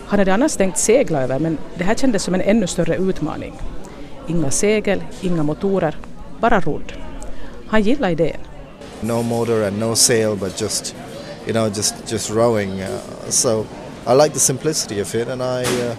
Han 0.08 0.20
hade 0.20 0.34
annars 0.34 0.56
tänkt 0.56 0.78
segla 0.78 1.22
över 1.22 1.40
men 1.40 1.58
det 1.78 1.84
här 1.84 1.96
kändes 1.96 2.24
som 2.24 2.34
en 2.34 2.42
ännu 2.42 2.68
större 2.68 2.96
utmaning. 2.96 3.54
Inga 4.28 4.52
segel, 4.52 5.04
inga 5.22 5.44
motorer, 5.44 5.98
bara 6.40 6.60
rodd. 6.60 6.94
Han 7.68 7.82
gillade 7.82 8.12
idén. 8.12 8.40
No 9.02 9.22
motor 9.22 9.64
and 9.64 9.80
no 9.80 9.96
sail, 9.96 10.36
but 10.36 10.62
just 10.62 10.96
you 11.46 11.54
know 11.54 11.68
just 11.68 12.12
just 12.12 12.30
rowing. 12.30 12.82
Uh, 12.82 13.00
so 13.30 13.66
I 14.08 14.14
like 14.14 14.34
the 14.34 14.40
simplicity 14.40 15.02
of 15.02 15.16
it, 15.16 15.28
and 15.28 15.42
I 15.42 15.64
uh, 15.64 15.96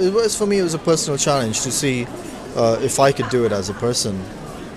it 0.00 0.14
was 0.14 0.36
for 0.36 0.46
me 0.46 0.56
it 0.56 0.62
was 0.62 0.74
a 0.74 0.78
personal 0.78 1.18
challenge 1.18 1.62
to 1.62 1.70
see 1.70 2.06
uh, 2.56 2.78
if 2.82 2.98
I 2.98 3.12
could 3.12 3.28
do 3.30 3.44
it 3.44 3.52
as 3.52 3.70
a 3.70 3.74
person, 3.74 4.18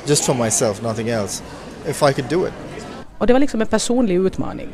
just 0.05 0.25
for 0.25 0.35
myself, 0.35 0.81
nothing 0.81 1.09
else. 1.09 1.41
If 1.87 2.03
I 2.03 2.13
could 2.13 2.27
do 2.29 2.45
it. 2.45 2.53
Och 3.21 3.27
det 3.27 3.33
var 3.33 3.39
liksom 3.39 3.61
en 3.61 3.67
personlig 3.67 4.15
utmaning. 4.15 4.69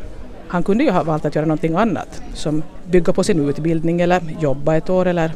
Han 0.48 0.64
kunde 0.64 0.84
ju 0.84 0.92
ha 0.92 1.04
valt 1.04 1.26
att 1.26 1.36
göra 1.36 1.46
någonting 1.46 1.76
annat, 1.76 2.22
som 2.34 2.64
bygga 2.90 3.14
på 3.14 3.24
sin 3.24 3.50
utbildning 3.50 4.02
eller 4.02 4.22
jobba 4.40 4.76
ett 4.76 4.90
år 4.90 5.06
eller 5.06 5.34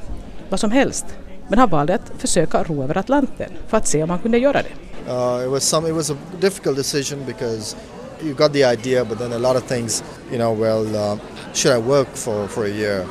vad 0.49 0.59
som 0.59 0.71
helst. 0.71 1.05
Men 1.47 1.59
han 1.59 1.69
valde 1.69 1.95
att 1.95 2.11
försöka 2.17 2.63
ro 2.63 2.83
över 2.83 2.97
Atlanten 2.97 3.51
för 3.67 3.77
att 3.77 3.87
se 3.87 4.03
om 4.03 4.09
han 4.09 4.19
kunde 4.19 4.37
göra 4.37 4.61
det. 4.61 5.11
Uh, 5.11 5.43
it 5.43 5.51
was 5.51 5.63
some. 5.63 5.89
It 5.89 5.95
was 5.95 6.11
a 6.11 6.15
difficult 6.41 6.77
decision 6.77 7.25
because 7.25 7.75
you 8.23 8.33
got 8.33 8.53
the 8.53 8.63
idea, 8.63 9.05
but 9.05 9.17
then 9.19 9.33
a 9.33 9.37
lot 9.37 9.55
of 9.55 9.63
things. 9.63 10.03
You 10.31 10.37
know, 10.37 10.61
well, 10.61 10.95
uh, 10.95 11.17
should 11.53 11.77
I 11.77 11.89
work 11.89 12.07
for 12.13 12.47
for 12.47 12.65
a 12.65 12.69
year, 12.69 13.05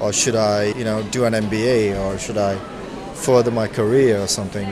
or 0.00 0.12
should 0.12 0.36
I, 0.36 0.78
you 0.78 0.84
know, 0.84 1.02
do 1.10 1.24
an 1.24 1.34
MBA, 1.34 1.98
or 1.98 2.18
should 2.18 2.38
I 2.38 2.56
further 3.14 3.52
my 3.52 3.68
career 3.68 4.22
or 4.22 4.28
something? 4.28 4.68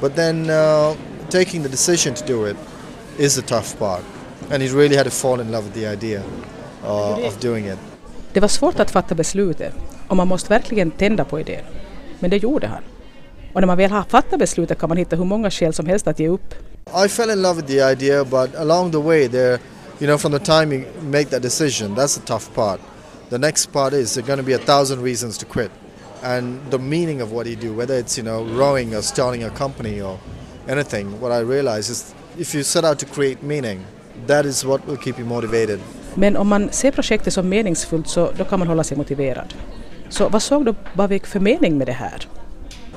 But 0.00 0.14
then 0.14 0.50
uh, 0.50 0.94
taking 1.28 1.62
the 1.62 1.70
decision 1.70 2.14
to 2.14 2.24
do 2.26 2.46
it 2.46 2.56
is 3.18 3.34
the 3.34 3.42
tough 3.42 3.78
part, 3.78 4.02
and 4.50 4.62
he 4.62 4.68
really 4.68 4.96
had 4.96 5.04
to 5.04 5.10
fall 5.10 5.40
in 5.40 5.50
love 5.50 5.64
with 5.64 5.74
the 5.74 5.92
idea 5.92 6.22
uh, 6.84 7.26
of 7.26 7.40
doing 7.40 7.66
it. 7.66 7.78
Det 8.32 8.40
var 8.40 8.48
svårt 8.48 8.80
att 8.80 8.90
fatta 8.90 9.14
beslutet 9.14 9.74
och 10.08 10.16
man 10.16 10.28
måste 10.28 10.48
verkligen 10.48 10.90
tända 10.90 11.24
på 11.24 11.40
idén. 11.40 11.64
Men 12.20 12.30
det 12.30 12.36
gjorde 12.36 12.66
han. 12.66 12.82
Och 13.52 13.60
när 13.60 13.66
man 13.66 13.76
väl 13.76 13.90
har 13.90 14.02
fattat 14.02 14.38
beslutet 14.38 14.78
kan 14.78 14.88
man 14.88 14.98
hitta 14.98 15.16
hur 15.16 15.24
många 15.24 15.50
skäl 15.50 15.72
som 15.72 15.86
helst 15.86 16.06
att 16.06 16.18
ge 16.18 16.28
upp. 16.28 16.54
I 17.04 17.08
fell 17.08 17.30
in 17.30 17.42
love 17.42 17.56
with 17.56 17.66
the 17.66 17.92
idea, 17.92 18.24
but 18.24 18.54
along 18.54 18.92
the 18.92 19.00
way, 19.00 19.28
there, 19.28 19.58
you 19.98 20.06
know, 20.06 20.18
from 20.18 20.32
the 20.32 20.38
time 20.38 20.74
you 20.74 20.84
make 21.02 21.24
that 21.30 21.42
decision, 21.42 21.94
that's 21.94 22.14
the 22.20 22.26
tough 22.26 22.54
part. 22.54 22.80
The 23.30 23.38
next 23.38 23.72
part 23.72 23.92
is 23.92 24.14
there 24.14 24.22
are 24.22 24.26
going 24.26 24.38
to 24.38 24.46
be 24.46 24.54
a 24.54 24.58
thousand 24.58 25.02
reasons 25.02 25.38
to 25.38 25.46
quit, 25.46 25.70
and 26.22 26.60
the 26.70 26.78
meaning 26.78 27.20
of 27.22 27.32
what 27.32 27.46
you 27.46 27.56
do, 27.56 27.74
whether 27.74 27.98
it's 27.98 28.16
you 28.16 28.24
know 28.24 28.44
rowing 28.44 28.94
or 28.94 29.02
starting 29.02 29.44
a 29.44 29.50
company 29.50 30.00
or 30.00 30.18
anything. 30.68 31.20
What 31.20 31.32
I 31.32 31.40
realize 31.40 31.90
is, 31.90 32.14
if 32.38 32.54
you 32.54 32.64
set 32.64 32.84
out 32.84 32.98
to 32.98 33.06
create 33.06 33.36
meaning, 33.42 33.80
that 34.26 34.46
is 34.46 34.64
what 34.64 34.86
will 34.86 34.96
keep 34.96 35.18
you 35.18 35.28
motivated. 35.28 35.80
Men 36.14 36.36
om 36.36 36.48
man 36.48 36.72
ser 36.72 36.90
projektet 36.90 37.34
som 37.34 37.48
meningsfullt 37.48 38.08
så 38.08 38.32
då 38.36 38.44
kan 38.44 38.58
man 38.58 38.68
hålla 38.68 38.84
sig 38.84 38.96
motiverad. 38.96 39.54
Så 40.08 40.28
vad 40.28 40.42
såg 40.42 40.64
då 40.64 40.74
Bavik 40.94 41.26
för 41.26 41.40
mening 41.40 41.78
med 41.78 41.86
det 41.86 41.92
här? 41.92 42.28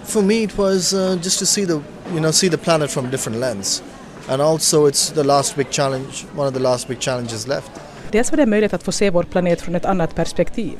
For 0.04 0.22
me, 0.22 0.44
it 0.44 0.58
was 0.58 0.94
uh, 0.94 1.18
just 1.24 1.40
to 1.40 1.46
see 1.46 1.66
the 1.66 1.74
you 2.12 2.20
know 2.20 2.32
see 2.32 2.50
the 2.50 2.58
planet 2.58 2.92
from 2.92 3.06
a 3.06 3.10
different 3.12 3.40
lens, 3.40 3.84
and 4.28 4.42
also 4.42 4.90
it's 4.90 5.14
the 5.14 5.24
last 5.24 5.56
big 5.56 5.68
challenge, 5.72 6.26
one 6.36 6.48
of 6.48 6.54
the 6.54 6.60
last 6.60 6.88
big 6.88 7.02
challenges 7.02 7.48
left. 7.48 7.72
Dels 8.12 8.32
var 8.32 8.38
det 8.38 8.46
möjligt 8.46 8.74
att 8.74 8.84
få 8.84 8.92
se 8.92 9.10
vår 9.10 9.24
planet 9.24 9.62
från 9.62 9.76
ett 9.76 9.86
annat 9.86 10.16
perspektiv. 10.16 10.80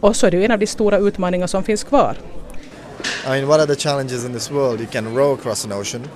Och 0.00 0.16
så 0.16 0.26
är 0.26 0.30
det 0.30 0.36
ju 0.36 0.44
en 0.44 0.50
av 0.50 0.58
de 0.58 0.66
stora 0.66 0.98
utmaningar 0.98 1.46
som 1.46 1.64
finns 1.64 1.84
kvar. 1.84 2.16
I 3.24 3.28
mean, 3.28 3.46
what 3.46 3.60
are 3.60 3.66
the 3.66 3.76
challenges 3.76 4.24
in 4.24 4.32
this 4.32 4.50
world? 4.50 4.80
You 4.80 4.88
can 4.92 5.16
row 5.16 5.38
across 5.38 5.64
an 5.64 5.72
ocean, 5.72 6.08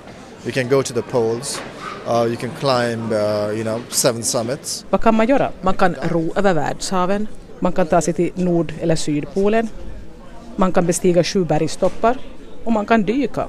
you 0.45 0.53
can 0.53 0.69
go 0.69 0.83
to 0.83 0.93
the 0.93 1.01
poles, 1.01 1.61
uh, 2.07 2.25
you 2.27 2.35
can 2.35 2.49
climb, 2.59 3.11
uh, 3.11 3.57
you 3.57 3.63
know, 3.63 3.81
seven 3.89 4.23
summits. 4.23 4.85
Vad 4.89 5.01
kan 5.01 5.15
man 5.15 5.27
göra? 5.27 5.51
Man 5.61 5.73
kan 5.73 5.95
ro 6.01 6.33
över 6.35 6.53
världshaven, 6.53 7.27
man 7.59 7.71
kan 7.71 7.87
ta 7.87 8.01
sig 8.01 8.13
till 8.13 8.31
Nord 8.35 8.73
eller 8.81 8.95
Sydpolen, 8.95 9.69
man 10.55 10.71
kan 10.71 10.85
bestiga 10.85 11.23
sju 11.23 11.45
bergstoppar 11.45 12.17
och 12.63 12.71
man 12.71 12.85
kan 12.85 13.03
dyka. 13.03 13.47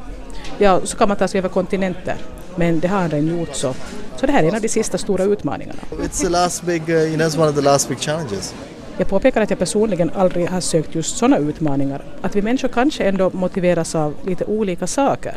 Ja, 0.58 0.80
så 0.84 0.96
kan 0.96 1.08
man 1.08 1.16
ta 1.16 1.28
sig 1.28 1.38
över 1.38 1.48
kontinenter. 1.48 2.16
Men 2.56 2.80
det 2.80 2.88
har 2.88 3.00
han 3.00 3.10
redan 3.10 3.38
gjort 3.38 3.54
så. 3.54 3.74
Så 4.16 4.26
det 4.26 4.32
här 4.32 4.42
är 4.42 4.48
en 4.48 4.54
av 4.54 4.60
de 4.60 4.68
sista 4.68 4.98
stora 4.98 5.24
utmaningarna. 5.24 5.80
It's 5.90 6.22
the 6.22 6.28
last 6.28 6.62
big, 6.62 6.82
uh, 6.88 6.94
you 6.94 7.16
know, 7.16 7.26
it's 7.28 7.38
one 7.38 7.48
of 7.48 7.56
the 7.56 7.62
last 7.62 7.88
big 7.88 7.98
challenges. 7.98 8.54
Jag 8.98 9.08
påpekar 9.08 9.40
att 9.40 9.50
jag 9.50 9.58
personligen 9.58 10.10
aldrig 10.14 10.48
har 10.48 10.60
sökt 10.60 10.94
just 10.94 11.16
sådana 11.16 11.38
utmaningar. 11.38 12.02
Att 12.22 12.36
vi 12.36 12.42
människor 12.42 12.68
kanske 12.68 13.04
ändå 13.04 13.30
motiveras 13.30 13.94
av 13.94 14.14
lite 14.26 14.44
olika 14.44 14.86
saker. 14.86 15.36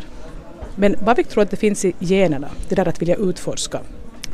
Men 0.74 0.96
Bavik 1.00 1.28
tror 1.28 1.42
att 1.42 1.50
det 1.50 1.56
finns 1.56 1.84
i 1.84 1.94
generna, 1.98 2.48
det 2.68 2.74
där 2.74 2.88
att 2.88 3.02
vilja 3.02 3.16
utforska. 3.16 3.80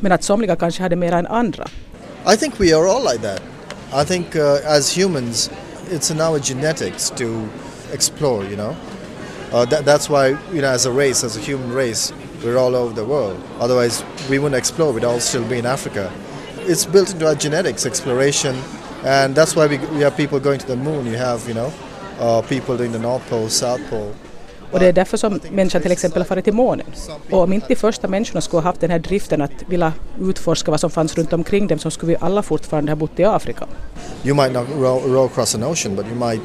Men 0.01 0.12
att 0.12 0.22
somliga 0.22 0.57
kanske 0.57 0.83
hade 0.83 0.96
mer 0.96 1.12
än 1.12 1.27
andra. 1.27 1.68
I 2.33 2.37
think 2.37 2.61
we 2.61 2.77
are 2.77 2.88
all 2.88 3.03
like 3.12 3.22
that. 3.22 3.42
I 4.03 4.05
think 4.05 4.37
uh, 4.37 4.77
as 4.77 4.98
humans, 4.98 5.51
it's 5.90 6.11
in 6.11 6.20
our 6.20 6.38
genetics 6.38 7.11
to 7.11 7.48
explore, 7.92 8.44
you 8.44 8.57
know. 8.57 8.74
Uh, 9.53 9.64
that, 9.64 9.85
that's 9.85 10.09
why, 10.11 10.37
you 10.53 10.61
know, 10.61 10.74
as 10.74 10.87
a 10.87 10.90
race, 10.90 11.27
as 11.27 11.37
a 11.37 11.40
human 11.40 11.72
race, 11.72 12.12
we're 12.44 12.59
all 12.59 12.74
over 12.74 12.94
the 12.94 13.05
world. 13.05 13.40
Otherwise, 13.61 14.05
we 14.29 14.38
wouldn't 14.38 14.59
explore, 14.59 14.92
we'd 14.92 15.05
all 15.05 15.20
still 15.20 15.44
be 15.48 15.59
in 15.59 15.66
Africa. 15.66 16.12
It's 16.66 16.85
built 16.85 17.12
into 17.12 17.27
our 17.27 17.35
genetics, 17.35 17.87
exploration, 17.87 18.55
and 19.05 19.35
that's 19.35 19.57
why 19.57 19.66
we, 19.66 19.79
we 19.79 20.03
have 20.03 20.16
people 20.16 20.38
going 20.38 20.59
to 20.59 20.66
the 20.66 20.77
moon. 20.77 21.07
You 21.07 21.16
have, 21.16 21.48
you 21.48 21.55
know, 21.55 21.72
uh, 22.18 22.42
people 22.42 22.77
doing 22.77 22.92
the 22.92 22.98
North 22.98 23.27
Pole, 23.31 23.48
South 23.48 23.81
Pole. 23.88 24.14
Och 24.72 24.81
det 24.81 24.87
är 24.87 24.92
därför 24.92 25.16
som 25.16 25.40
människan 25.50 25.83
till 25.83 25.92
exempel 25.92 26.22
har 26.22 26.26
farit 26.26 26.44
till 26.44 26.54
månen. 26.54 26.87
Och 27.31 27.42
om 27.42 27.52
inte 27.52 27.66
de 27.68 27.76
första 27.76 28.09
människorna 28.09 28.40
skulle 28.40 28.61
ha 28.61 28.68
haft 28.68 28.81
den 28.81 28.90
här 28.90 28.98
driften 28.98 29.42
att 29.42 29.50
vilja 29.66 29.92
utforska 30.20 30.70
vad 30.70 30.81
som 30.81 30.90
fanns 30.90 31.16
runt 31.16 31.33
omkring 31.33 31.66
dem 31.66 31.78
så 31.78 31.90
skulle 31.90 32.12
vi 32.12 32.16
alla 32.20 32.42
fortfarande 32.42 32.92
ha 32.92 32.96
bott 32.96 33.18
i 33.18 33.24
Afrika. 33.24 33.66
You 34.24 34.35
might 34.35 34.52
not 34.52 34.66
row, 34.78 35.14
row 35.14 35.24
across 35.24 35.54
an 35.54 35.62
ocean, 35.62 35.96
but 35.96 36.07
you 36.07 36.14
might 36.14 36.42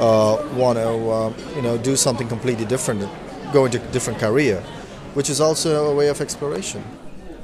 uh, 0.00 0.38
want 0.58 0.78
to, 0.78 0.90
uh, 0.90 1.32
you 1.54 1.62
know, 1.62 1.78
do 1.84 1.96
something 1.96 2.28
completely 2.28 2.66
different, 2.66 3.08
go 3.52 3.66
into 3.66 3.78
a 3.78 3.92
different 3.92 4.20
career, 4.20 4.62
which 5.14 5.30
is 5.30 5.40
also 5.40 5.90
a 5.92 5.94
way 5.94 6.10
of 6.10 6.20
exploration. 6.20 6.82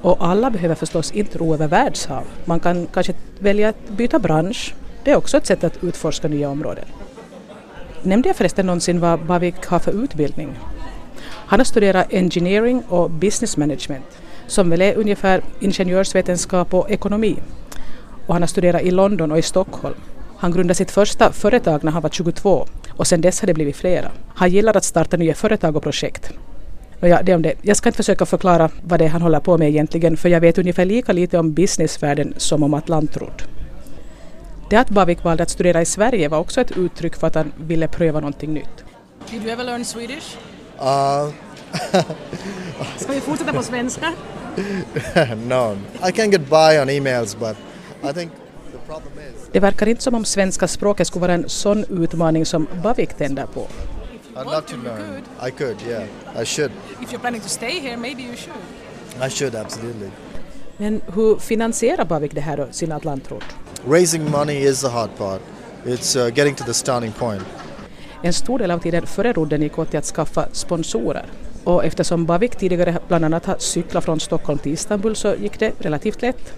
Och 0.02 0.16
alla 0.20 0.50
behöver 0.50 0.74
förstås 0.74 1.12
inte 1.12 1.38
ro 1.38 1.54
över 1.54 1.68
världshav. 1.68 2.24
Man 2.44 2.60
kan 2.60 2.86
kanske 2.86 3.14
välja 3.38 3.68
att 3.68 3.88
byta 3.88 4.18
bransch. 4.18 4.74
Det 5.04 5.10
är 5.10 5.16
också 5.16 5.36
ett 5.36 5.46
sätt 5.46 5.64
att 5.64 5.84
utforska 5.84 6.28
nya 6.28 6.50
områden. 6.50 6.84
Nämnde 8.06 8.28
jag 8.28 8.36
förresten 8.36 8.66
någonsin 8.66 9.00
vad 9.00 9.26
Bavik 9.26 9.66
har 9.66 9.78
för 9.78 10.04
utbildning? 10.04 10.48
Han 11.22 11.60
har 11.60 11.64
studerat 11.64 12.12
engineering 12.12 12.82
och 12.88 13.10
business 13.10 13.56
management 13.56 14.04
som 14.46 14.70
väl 14.70 14.82
är 14.82 14.94
ungefär 14.94 15.42
ingenjörsvetenskap 15.60 16.74
och 16.74 16.90
ekonomi. 16.90 17.36
Och 18.26 18.34
han 18.34 18.42
har 18.42 18.46
studerat 18.46 18.82
i 18.82 18.90
London 18.90 19.32
och 19.32 19.38
i 19.38 19.42
Stockholm. 19.42 19.94
Han 20.36 20.52
grundade 20.52 20.74
sitt 20.74 20.90
första 20.90 21.32
företag 21.32 21.84
när 21.84 21.92
han 21.92 22.02
var 22.02 22.10
22 22.10 22.66
och 22.90 23.06
sedan 23.06 23.20
dess 23.20 23.40
har 23.40 23.46
det 23.46 23.54
blivit 23.54 23.76
flera. 23.76 24.10
Han 24.34 24.50
gillar 24.50 24.76
att 24.76 24.84
starta 24.84 25.16
nya 25.16 25.34
företag 25.34 25.76
och 25.76 25.82
projekt. 25.82 26.32
Och 27.00 27.08
ja, 27.08 27.22
det 27.22 27.34
om 27.34 27.42
det. 27.42 27.54
Jag 27.62 27.76
ska 27.76 27.88
inte 27.88 27.96
försöka 27.96 28.26
förklara 28.26 28.70
vad 28.82 29.00
det 29.00 29.04
är 29.04 29.08
han 29.08 29.22
håller 29.22 29.40
på 29.40 29.58
med 29.58 29.68
egentligen 29.68 30.16
för 30.16 30.28
jag 30.28 30.40
vet 30.40 30.58
ungefär 30.58 30.84
lika 30.84 31.12
lite 31.12 31.38
om 31.38 31.52
businessvärlden 31.52 32.34
som 32.36 32.62
om 32.62 32.74
Atlantrod. 32.74 33.42
Det 34.70 34.76
att 34.76 34.90
Bavik 34.90 35.24
valde 35.24 35.42
att 35.42 35.50
studera 35.50 35.82
i 35.82 35.84
Sverige 35.84 36.28
var 36.28 36.38
också 36.38 36.60
ett 36.60 36.76
uttryck 36.76 37.16
för 37.16 37.26
att 37.26 37.34
han 37.34 37.52
ville 37.56 37.88
pröva 37.88 38.20
någonting 38.20 38.54
nytt. 38.54 38.84
Did 39.30 39.42
you 39.42 39.50
ever 39.52 39.64
learn 39.64 39.84
Swedish? 39.84 40.36
Uh, 40.80 41.30
Ska 42.96 43.12
vi 43.12 43.20
fortsätta 43.20 43.52
på 43.52 43.62
svenska? 43.62 44.12
no, 45.48 45.78
I 46.08 46.12
can 46.12 46.30
get 46.30 46.40
by 46.50 46.78
on 46.82 46.90
emails, 46.90 47.38
but 47.38 47.56
I 48.10 48.12
think 48.12 48.32
the 48.72 48.78
problem 48.78 49.12
is 49.18 49.48
Det 49.52 49.60
verkar 49.60 49.88
inte 49.88 50.02
som 50.02 50.14
om 50.14 50.24
svenska 50.24 50.68
språket 50.68 51.06
skulle 51.06 51.20
vara 51.20 51.32
en 51.32 51.48
sån 51.48 51.84
utmaning 51.84 52.46
som 52.46 52.68
Bavik 52.82 53.14
tänder 53.14 53.46
på. 53.46 53.66
I'd 54.36 54.44
love 54.44 54.62
to 54.62 54.76
learn. 54.76 55.22
I 55.48 55.50
could, 55.50 55.76
yeah, 55.88 56.42
I 56.42 56.44
should. 56.44 56.70
If 57.02 57.12
you're 57.12 57.20
planning 57.20 57.40
to 57.40 57.48
stay 57.48 57.80
here, 57.80 57.96
maybe 57.96 58.22
you 58.22 58.36
should. 58.36 59.26
I 59.26 59.30
should 59.30 59.54
absolutely. 59.54 60.10
Men 60.76 61.00
hur 61.14 61.38
finansierar 61.38 62.04
Bavik 62.04 62.34
det 62.34 62.40
här 62.40 62.56
då, 62.56 62.66
sin 62.70 62.92
Atlantrod? 62.92 63.44
Raising 63.88 64.30
money 64.30 64.64
is 64.64 64.80
the 64.80 64.88
hard 64.88 65.10
part. 65.16 65.40
It's 65.84 66.16
uh, 66.16 66.30
getting 66.34 66.54
to 66.54 66.64
the 66.64 66.74
starting 66.74 67.12
point. 67.12 67.42
En 68.22 68.32
stor 68.32 68.58
del 68.58 68.70
av 68.70 68.78
tiden 68.78 69.06
före 69.06 69.32
rodden 69.32 69.62
gick 69.62 69.78
åt 69.78 69.90
till 69.90 69.98
att 69.98 70.04
skaffa 70.04 70.48
sponsorer. 70.52 71.26
Och 71.64 71.84
eftersom 71.84 72.26
Bavik 72.26 72.56
tidigare 72.56 72.98
bland 73.08 73.24
annat 73.24 73.46
har 73.46 73.56
cyklat 73.58 74.04
från 74.04 74.20
Stockholm 74.20 74.58
till 74.58 74.72
Istanbul 74.72 75.16
så 75.16 75.34
gick 75.34 75.58
det 75.58 75.72
relativt 75.78 76.22
lätt. 76.22 76.52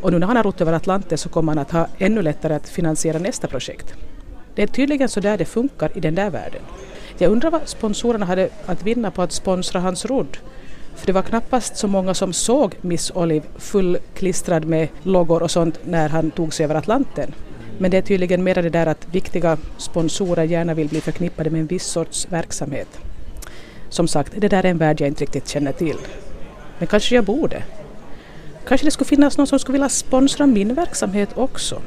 Och 0.00 0.12
nu 0.12 0.18
när 0.18 0.26
han 0.26 0.36
har 0.36 0.44
rott 0.44 0.60
över 0.60 0.72
Atlanten 0.72 1.18
så 1.18 1.28
kommer 1.28 1.52
han 1.52 1.58
att 1.58 1.70
ha 1.70 1.86
ännu 1.98 2.22
lättare 2.22 2.54
att 2.54 2.68
finansiera 2.68 3.18
nästa 3.18 3.48
projekt. 3.48 3.94
Det 4.54 4.62
är 4.62 4.66
tydligen 4.66 5.08
så 5.08 5.20
där 5.20 5.38
det 5.38 5.44
funkar 5.44 5.90
i 5.94 6.00
den 6.00 6.14
där 6.14 6.30
världen. 6.30 6.62
Jag 7.18 7.32
undrar 7.32 7.50
vad 7.50 7.68
sponsorerna 7.68 8.26
hade 8.26 8.48
att 8.66 8.82
vinna 8.82 9.10
på 9.10 9.22
att 9.22 9.32
sponsra 9.32 9.80
hans 9.80 10.04
rodd. 10.04 10.38
För 11.00 11.06
det 11.06 11.12
var 11.12 11.22
knappast 11.22 11.76
så 11.76 11.88
många 11.88 12.14
som 12.14 12.32
såg 12.32 12.74
Miss 12.80 13.10
Olive 13.14 13.46
fullklistrad 13.56 14.64
med 14.64 14.88
loggor 15.02 15.42
och 15.42 15.50
sånt 15.50 15.78
när 15.84 16.08
han 16.08 16.30
tog 16.30 16.54
sig 16.54 16.64
över 16.64 16.74
Atlanten. 16.74 17.34
Men 17.78 17.90
det 17.90 17.96
är 17.96 18.02
tydligen 18.02 18.44
mer 18.44 18.54
det 18.54 18.70
där 18.70 18.86
att 18.86 19.06
viktiga 19.12 19.58
sponsorer 19.76 20.44
gärna 20.44 20.74
vill 20.74 20.88
bli 20.88 21.00
förknippade 21.00 21.50
med 21.50 21.60
en 21.60 21.66
viss 21.66 21.84
sorts 21.84 22.26
verksamhet. 22.30 22.88
Som 23.88 24.08
sagt, 24.08 24.32
det 24.36 24.48
där 24.48 24.64
är 24.66 24.70
en 24.70 24.78
värld 24.78 25.00
jag 25.00 25.08
inte 25.08 25.22
riktigt 25.22 25.48
känner 25.48 25.72
till. 25.72 25.96
Men 26.78 26.88
kanske 26.88 27.14
jag 27.14 27.24
borde. 27.24 27.62
Kanske 28.66 28.86
det 28.86 28.90
skulle 28.90 29.08
finnas 29.08 29.38
någon 29.38 29.46
som 29.46 29.58
skulle 29.58 29.72
vilja 29.72 29.88
sponsra 29.88 30.46
min 30.46 30.74
verksamhet 30.74 31.28
också. 31.34 31.82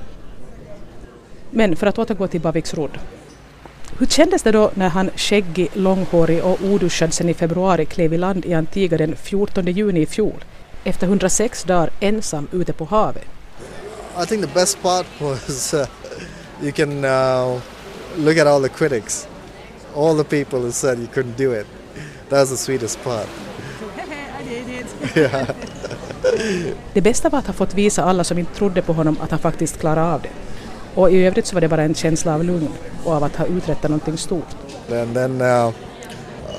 Men 1.52 1.76
för 1.76 1.88
att 1.88 2.00
återgå 2.00 2.28
till 2.28 2.42
Baviksrodd. 2.42 2.98
Hur 4.00 4.08
kändes 4.08 4.44
det 4.44 4.52
då 4.52 4.72
när 4.74 4.90
han 4.90 5.10
skäggig, 5.16 5.70
långhårig 5.74 6.44
och 6.44 6.58
oduschad 6.64 7.14
sen 7.14 7.30
i 7.30 7.34
februari 7.34 7.86
klev 7.86 8.14
i 8.14 8.18
land 8.18 8.46
i 8.46 8.54
Antigua 8.54 8.98
den 8.98 9.16
14 9.16 9.66
juni 9.68 10.02
i 10.02 10.06
fjol 10.06 10.46
efter 10.84 11.08
106 11.08 11.64
dagar 11.64 11.90
ensam 12.00 12.48
ute 12.52 12.74
på 12.74 12.86
havet? 12.86 13.24
I 14.24 14.26
think 14.26 14.42
the 14.42 14.54
best 14.54 14.82
part 14.82 15.06
was 15.20 15.74
uh, 15.74 15.86
you 16.62 16.72
can 16.72 17.06
uh, 17.06 17.60
look 18.18 18.38
at 18.38 18.48
all 18.48 18.62
the 18.62 18.70
critics, 18.70 19.28
all 19.96 20.24
the 20.24 20.44
people 20.44 20.60
who 20.60 20.72
said 20.72 21.00
you 21.00 21.08
couldn't 21.08 21.38
do 21.38 21.60
it. 21.60 21.68
That 22.30 22.40
was 22.40 22.50
the 22.50 22.58
sweetest 22.58 23.04
part. 23.04 23.28
Yeah. 25.16 25.48
Det 26.94 27.02
bästa 27.02 27.30
var 27.30 27.40
att 27.40 27.48
ha 27.48 27.54
fått 27.54 27.74
visa 27.74 28.04
alla 28.04 28.24
som 28.24 28.38
inte 28.38 28.56
trodde 28.56 28.82
på 28.82 28.94
honom 28.94 29.18
att 29.22 29.32
han 29.32 29.40
faktiskt 29.40 29.80
klarade 29.80 30.14
av 30.14 30.22
det. 30.22 30.30
Och 30.96 31.12
i 31.12 31.26
övrigt 31.26 31.46
så 31.46 31.54
var 31.54 31.62
det 31.62 31.68
bara 31.68 31.84
en 31.84 31.96
känsla 31.96 32.34
av 32.36 32.44
lugn 32.44 32.70
och 33.04 33.14
av 33.14 33.24
att 33.24 33.36
ha 33.36 33.46
uträttat 33.46 33.90
någonting 33.90 34.18
stort. 34.18 34.56
and 34.92 35.14
then, 35.14 35.42
uh, 35.42 35.72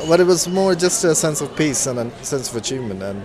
but 0.09 0.21
it 0.21 0.27
was 0.27 0.49
more 0.49 0.75
just 0.75 1.05
a 1.05 1.15
sense 1.15 1.45
of 1.45 1.57
peace 1.57 1.91
and 1.91 1.99
a 1.99 2.07
sense 2.23 2.51
of 2.51 2.57
achievement. 2.57 3.03
And 3.03 3.23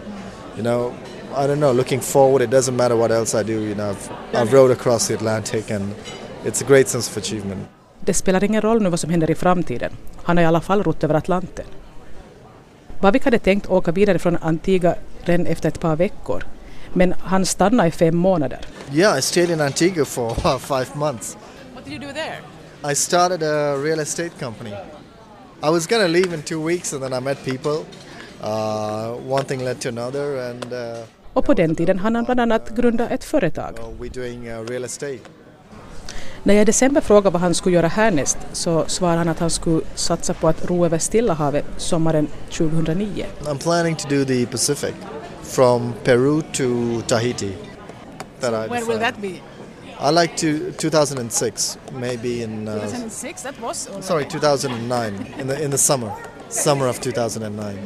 you 0.55 0.63
know, 0.63 0.93
I 1.33 1.47
don't 1.47 1.59
know. 1.59 1.73
Looking 1.73 2.01
forward, 2.01 2.41
it 2.41 2.49
doesn't 2.49 2.75
matter 2.75 2.95
what 2.95 3.11
else 3.11 3.41
I 3.41 3.43
do. 3.43 3.53
You 3.53 3.75
know, 3.75 3.89
I've, 3.91 4.09
I've 4.33 4.53
rowed 4.53 4.71
across 4.71 5.07
the 5.07 5.13
Atlantic, 5.13 5.71
and 5.71 5.93
it's 6.45 6.61
a 6.61 6.67
great 6.67 6.87
sense 6.89 7.11
of 7.11 7.17
achievement. 7.17 7.67
Det 7.99 8.13
spelar 8.13 8.43
ingen 8.43 8.61
roll 8.61 8.81
nu 8.81 8.89
vad 8.89 8.99
som 8.99 9.09
händer 9.09 9.31
i 9.31 9.35
framtiden. 9.35 9.91
Han 10.23 10.37
har 10.37 10.43
i 10.43 10.47
alla 10.47 10.61
fall 10.61 10.83
rott 10.83 11.03
över 11.03 11.15
Atlanten. 11.15 11.65
Bavik 12.99 13.25
hade 13.25 13.39
tänkt 13.39 13.69
åka 13.69 13.91
vidare 13.91 14.19
från 14.19 14.37
Antigua 14.41 14.95
redan 15.21 15.45
efter 15.45 15.69
ett 15.69 15.79
par 15.79 15.95
veckor. 15.95 16.43
Men 16.93 17.13
han 17.19 17.45
stannade 17.45 17.89
i 17.89 17.91
fem 17.91 18.17
månader. 18.17 18.59
Yeah, 18.91 19.17
I 19.17 19.21
stayed 19.21 19.49
in 19.49 19.61
Antigua 19.61 20.05
for 20.05 20.31
uh, 20.43 20.57
five 20.57 20.95
months. 20.95 21.37
What 21.73 21.85
did 21.85 21.93
you 21.93 21.99
do 21.99 22.13
there? 22.13 22.39
I 22.83 22.95
started 22.95 23.43
a 23.43 23.77
real 23.77 23.99
estate 23.99 24.31
company. 24.39 24.73
I 25.63 25.69
was 25.69 25.87
gonna 25.87 26.07
leave 26.07 26.33
in 26.33 26.41
two 26.43 26.61
weeks, 26.61 26.93
and 26.93 27.03
then 27.03 27.13
I 27.13 27.19
met 27.19 27.37
people. 27.45 27.85
Uh, 28.41 29.11
one 29.13 29.43
thing 29.45 29.59
led 29.65 29.81
to 29.81 29.89
another, 29.89 30.37
and 30.49 30.73
uh, 30.73 31.05
Och 31.33 31.45
på 31.45 31.53
den 31.53 31.75
tiden 31.75 31.99
hann 31.99 32.15
han 32.15 32.25
bland 32.25 32.39
annat 32.39 32.69
grunda 32.69 33.09
ett 33.09 33.23
företag. 33.23 33.73
well, 33.77 33.93
we're 33.99 34.13
doing 34.13 34.49
uh, 34.51 34.65
real 34.69 34.83
estate. 34.83 35.19
När 36.43 36.53
jag 36.53 36.61
i 36.61 36.65
december 36.65 37.01
frågade 37.01 37.29
vad 37.33 37.41
han 37.41 37.53
skulle 37.55 37.75
göra 37.75 37.87
härnäst 37.87 38.37
så 38.53 38.85
svarade 38.87 39.17
han 39.17 39.29
att 39.29 39.39
han 39.39 39.49
skulle 39.49 39.81
satsa 39.95 40.33
på 40.33 40.47
att 40.47 40.65
ro 40.65 40.85
över 40.85 40.97
Stilla 40.97 41.33
havet 41.33 41.65
sommaren 41.77 42.27
2009. 42.51 43.25
I'm 43.41 43.57
planning 43.57 43.95
to 43.95 44.09
do 44.09 44.25
the 44.25 44.45
Pacific 44.45 44.93
from 45.43 45.93
Peru 46.03 46.41
to 46.41 47.01
Tahiti. 47.07 47.53
That 48.41 48.53
I 48.53 48.69
When 48.69 48.69
will 48.69 48.99
decided. 48.99 49.01
that 49.01 49.21
be? 49.21 49.41
I 50.01 50.11
like 50.21 50.35
to 50.37 50.71
2006, 50.71 51.77
maybe 51.99 52.41
in 52.43 52.67
uh, 52.67 52.73
2006? 52.73 53.41
That 53.43 53.55
was 53.61 53.87
already. 53.87 54.03
sorry 54.07 54.25
2009 54.25 55.25
in 55.39 55.47
the 55.47 55.63
in 55.63 55.71
the 55.71 55.77
summer, 55.77 56.11
summer 56.49 56.87
of 56.87 56.99
2009. 56.99 57.77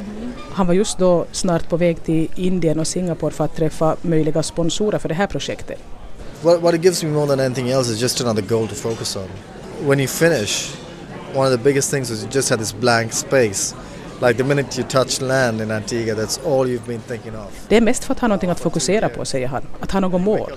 Han 0.51 0.67
var 0.67 0.73
just 0.73 0.97
då 0.97 1.25
snart 1.31 1.69
på 1.69 1.77
väg 1.77 2.03
till 2.03 2.29
Indien 2.35 2.79
och 2.79 2.87
Singapore 2.87 3.31
för 3.33 3.43
att 3.45 3.55
träffa 3.55 3.95
möjliga 4.01 4.43
sponsorer 4.43 4.99
för 4.99 5.09
det 5.09 5.15
här 5.15 5.27
projektet. 5.27 5.79
What 6.41 6.61
what 6.61 6.75
it 6.75 6.83
gives 6.83 7.03
me 7.03 7.09
more 7.09 7.27
than 7.27 7.39
anything 7.39 7.69
else 7.69 7.93
is 7.93 8.01
just 8.01 8.21
another 8.21 8.41
goal 8.41 8.67
to 8.67 8.75
focus 8.75 9.15
on. 9.15 9.27
When 9.87 9.99
you 9.99 10.07
finish, 10.07 10.75
one 11.35 11.45
of 11.47 11.51
the 11.51 11.63
biggest 11.63 11.91
things 11.91 12.09
was 12.09 12.23
you 12.23 12.31
just 12.33 12.49
had 12.49 12.59
this 12.59 12.73
blank 12.73 13.13
space. 13.13 13.75
Like 14.21 14.34
the 14.34 14.43
minute 14.43 14.82
you 14.82 14.89
touch 14.89 15.21
land 15.21 15.62
in 15.62 15.71
Antigua, 15.71 16.15
that's 16.15 16.39
all 16.45 16.67
you've 16.67 16.88
been 16.88 17.02
thinking 17.02 17.36
of. 17.36 17.65
Det 17.67 17.78
är 17.78 17.82
mest 17.82 18.04
för 18.04 18.13
att 18.13 18.19
ha 18.19 18.28
någonting 18.28 18.49
att 18.49 18.60
fokusera 18.60 19.10
på, 19.10 19.26
säger 19.26 19.47
han. 19.47 19.63
Att 19.80 19.91
ha 19.91 19.99
något 19.99 20.21
mål. 20.21 20.52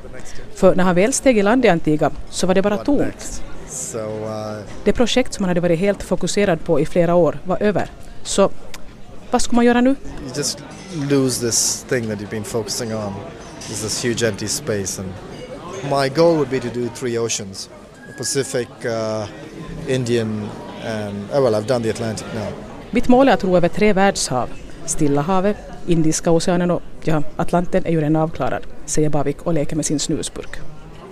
För 0.55 0.75
när 0.75 0.85
han 0.85 0.95
väl 0.95 1.13
steg 1.13 1.39
i 1.39 1.43
land 1.43 1.65
i 1.65 1.69
Antigua 1.69 2.11
så 2.31 2.47
var 2.47 2.55
det 2.55 2.63
bara 2.63 2.77
tomt. 2.77 3.43
uh, 3.95 4.01
Det 4.85 4.93
projekt 4.93 5.35
som 5.35 5.45
han 5.45 5.49
hade 5.49 5.61
varit 5.61 5.79
helt 5.79 6.03
fokuserad 6.03 6.65
på 6.65 6.81
i 6.81 6.87
flera 6.87 7.15
år 7.15 7.39
var 7.45 7.63
över. 7.63 7.91
Så 8.23 8.51
vad 9.31 9.43
ska 9.43 9.57
man 9.57 9.65
göra 9.65 9.81
nu? 9.81 9.91
you 9.91 10.37
just 10.37 10.59
lose 11.11 11.47
this 11.47 11.87
thing 11.89 12.09
that 12.09 12.19
you've 12.19 12.31
been 12.31 12.45
focusing 12.45 12.95
on. 12.95 13.15
There's 13.61 13.83
this 13.83 14.05
huge 14.05 14.29
empty 14.29 14.49
space, 14.49 15.03
and 15.03 15.13
my 15.91 16.09
goal 16.09 16.37
would 16.37 16.51
be 16.51 16.61
to 16.61 16.69
do 16.75 16.89
three 16.95 17.19
oceans: 17.19 17.71
Pacific, 18.19 18.69
uh, 18.85 19.27
Indian, 19.89 20.49
and 20.85 21.29
oh 21.33 21.43
well, 21.43 21.55
I've 21.55 21.67
done 21.67 21.83
the 21.83 21.91
Atlantic 21.91 22.27
now. 22.35 22.66
Mitt 22.97 23.09
mål 23.09 23.29
är 23.29 23.33
att 23.33 23.45
ro 23.45 23.57
över 23.57 23.69
tre 23.69 23.93
världshav. 23.93 24.49
Stilla 24.87 25.21
havet, 25.21 25.57
Indiska 25.87 26.31
oceanen 26.31 26.71
och 26.71 26.83
ja, 27.05 27.23
Atlanten 27.37 27.87
är 27.87 27.91
ju 27.91 28.01
redan 28.01 28.17
avklarad, 28.17 28.63
säger 28.87 29.09
Bavik 29.09 29.43
och 29.43 29.55
leker 29.55 29.77
med 29.77 29.87
sin 29.87 29.99
snusburk. 29.99 30.57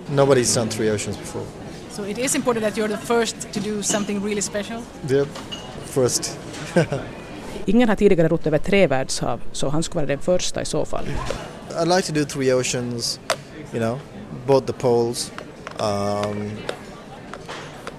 Nobody's 0.07 0.55
done 0.59 0.71
three 0.71 0.91
oceans 0.91 1.19
before. 1.19 1.45
So 1.91 2.05
it 2.05 2.17
is 2.17 2.35
important 2.35 2.65
that 2.65 2.77
you're 2.77 2.97
the 2.97 3.05
first 3.05 3.53
to 3.53 3.59
do 3.59 3.83
something 3.83 4.23
really 4.25 4.41
special. 4.41 4.81
Yep. 5.09 5.27
First, 5.85 6.39
Ingen 7.65 7.89
har 7.89 7.95
tidigare 7.95 8.27
rott 8.27 8.47
över 8.47 8.57
tre 8.57 8.87
världshav, 8.87 9.41
så 9.51 9.69
han 9.69 9.83
skulle 9.83 10.01
vara 10.01 10.15
den 10.15 10.19
första 10.19 10.61
i 10.61 10.65
så 10.65 10.85
fall. 10.85 11.05
I'd 11.69 11.95
like 11.95 12.07
to 12.07 12.13
do 12.13 12.25
three 12.25 12.53
oceans. 12.53 13.19
You 13.73 13.79
know, 13.79 13.99
both 14.47 14.65
the 14.65 14.73
poles. 14.73 15.31
Um, 15.79 16.51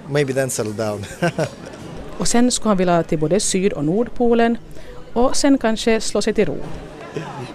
maybe 0.09 0.33
then 0.33 0.51
settle 0.51 0.73
down. 0.73 1.05
Och 2.19 2.29
sen 2.29 2.51
skulle 2.51 2.71
han 2.71 2.77
vilja 2.77 3.03
till 3.03 3.19
både 3.19 3.41
Syd 3.41 3.73
och 3.73 3.85
Nordpolen 3.85 4.59
och 5.13 5.37
sen 5.37 5.59
kanske 5.59 6.01
slå 6.01 6.23
sig 6.23 6.35
till 6.35 6.47
ro. 6.47 6.57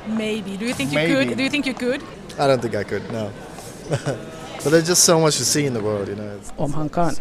Maybe. 0.06 0.58
Do 0.60 0.66
you 0.66 0.74
think 0.74 0.94
you 0.94 1.02
Maybe. 1.02 1.26
could? 1.26 1.38
Do 1.38 1.44
you 1.44 1.50
think 1.50 1.68
you 1.68 1.76
could? 1.76 2.02
I 2.38 2.42
don't 2.42 2.62
think 2.62 2.74
I 2.74 2.84
could. 2.84 3.02
No. 3.14 3.30
but 4.64 4.74
there's 4.74 4.90
just 4.90 5.04
so 5.04 5.20
much 5.20 5.38
to 5.38 5.44
see 5.44 5.66
in 5.66 5.74
the 5.74 5.80
world. 5.80 6.08
You 6.08 6.16
know. 6.16 6.40
It's, 6.40 6.52
om 6.56 6.74
han 6.74 6.90
kan. 6.90 7.16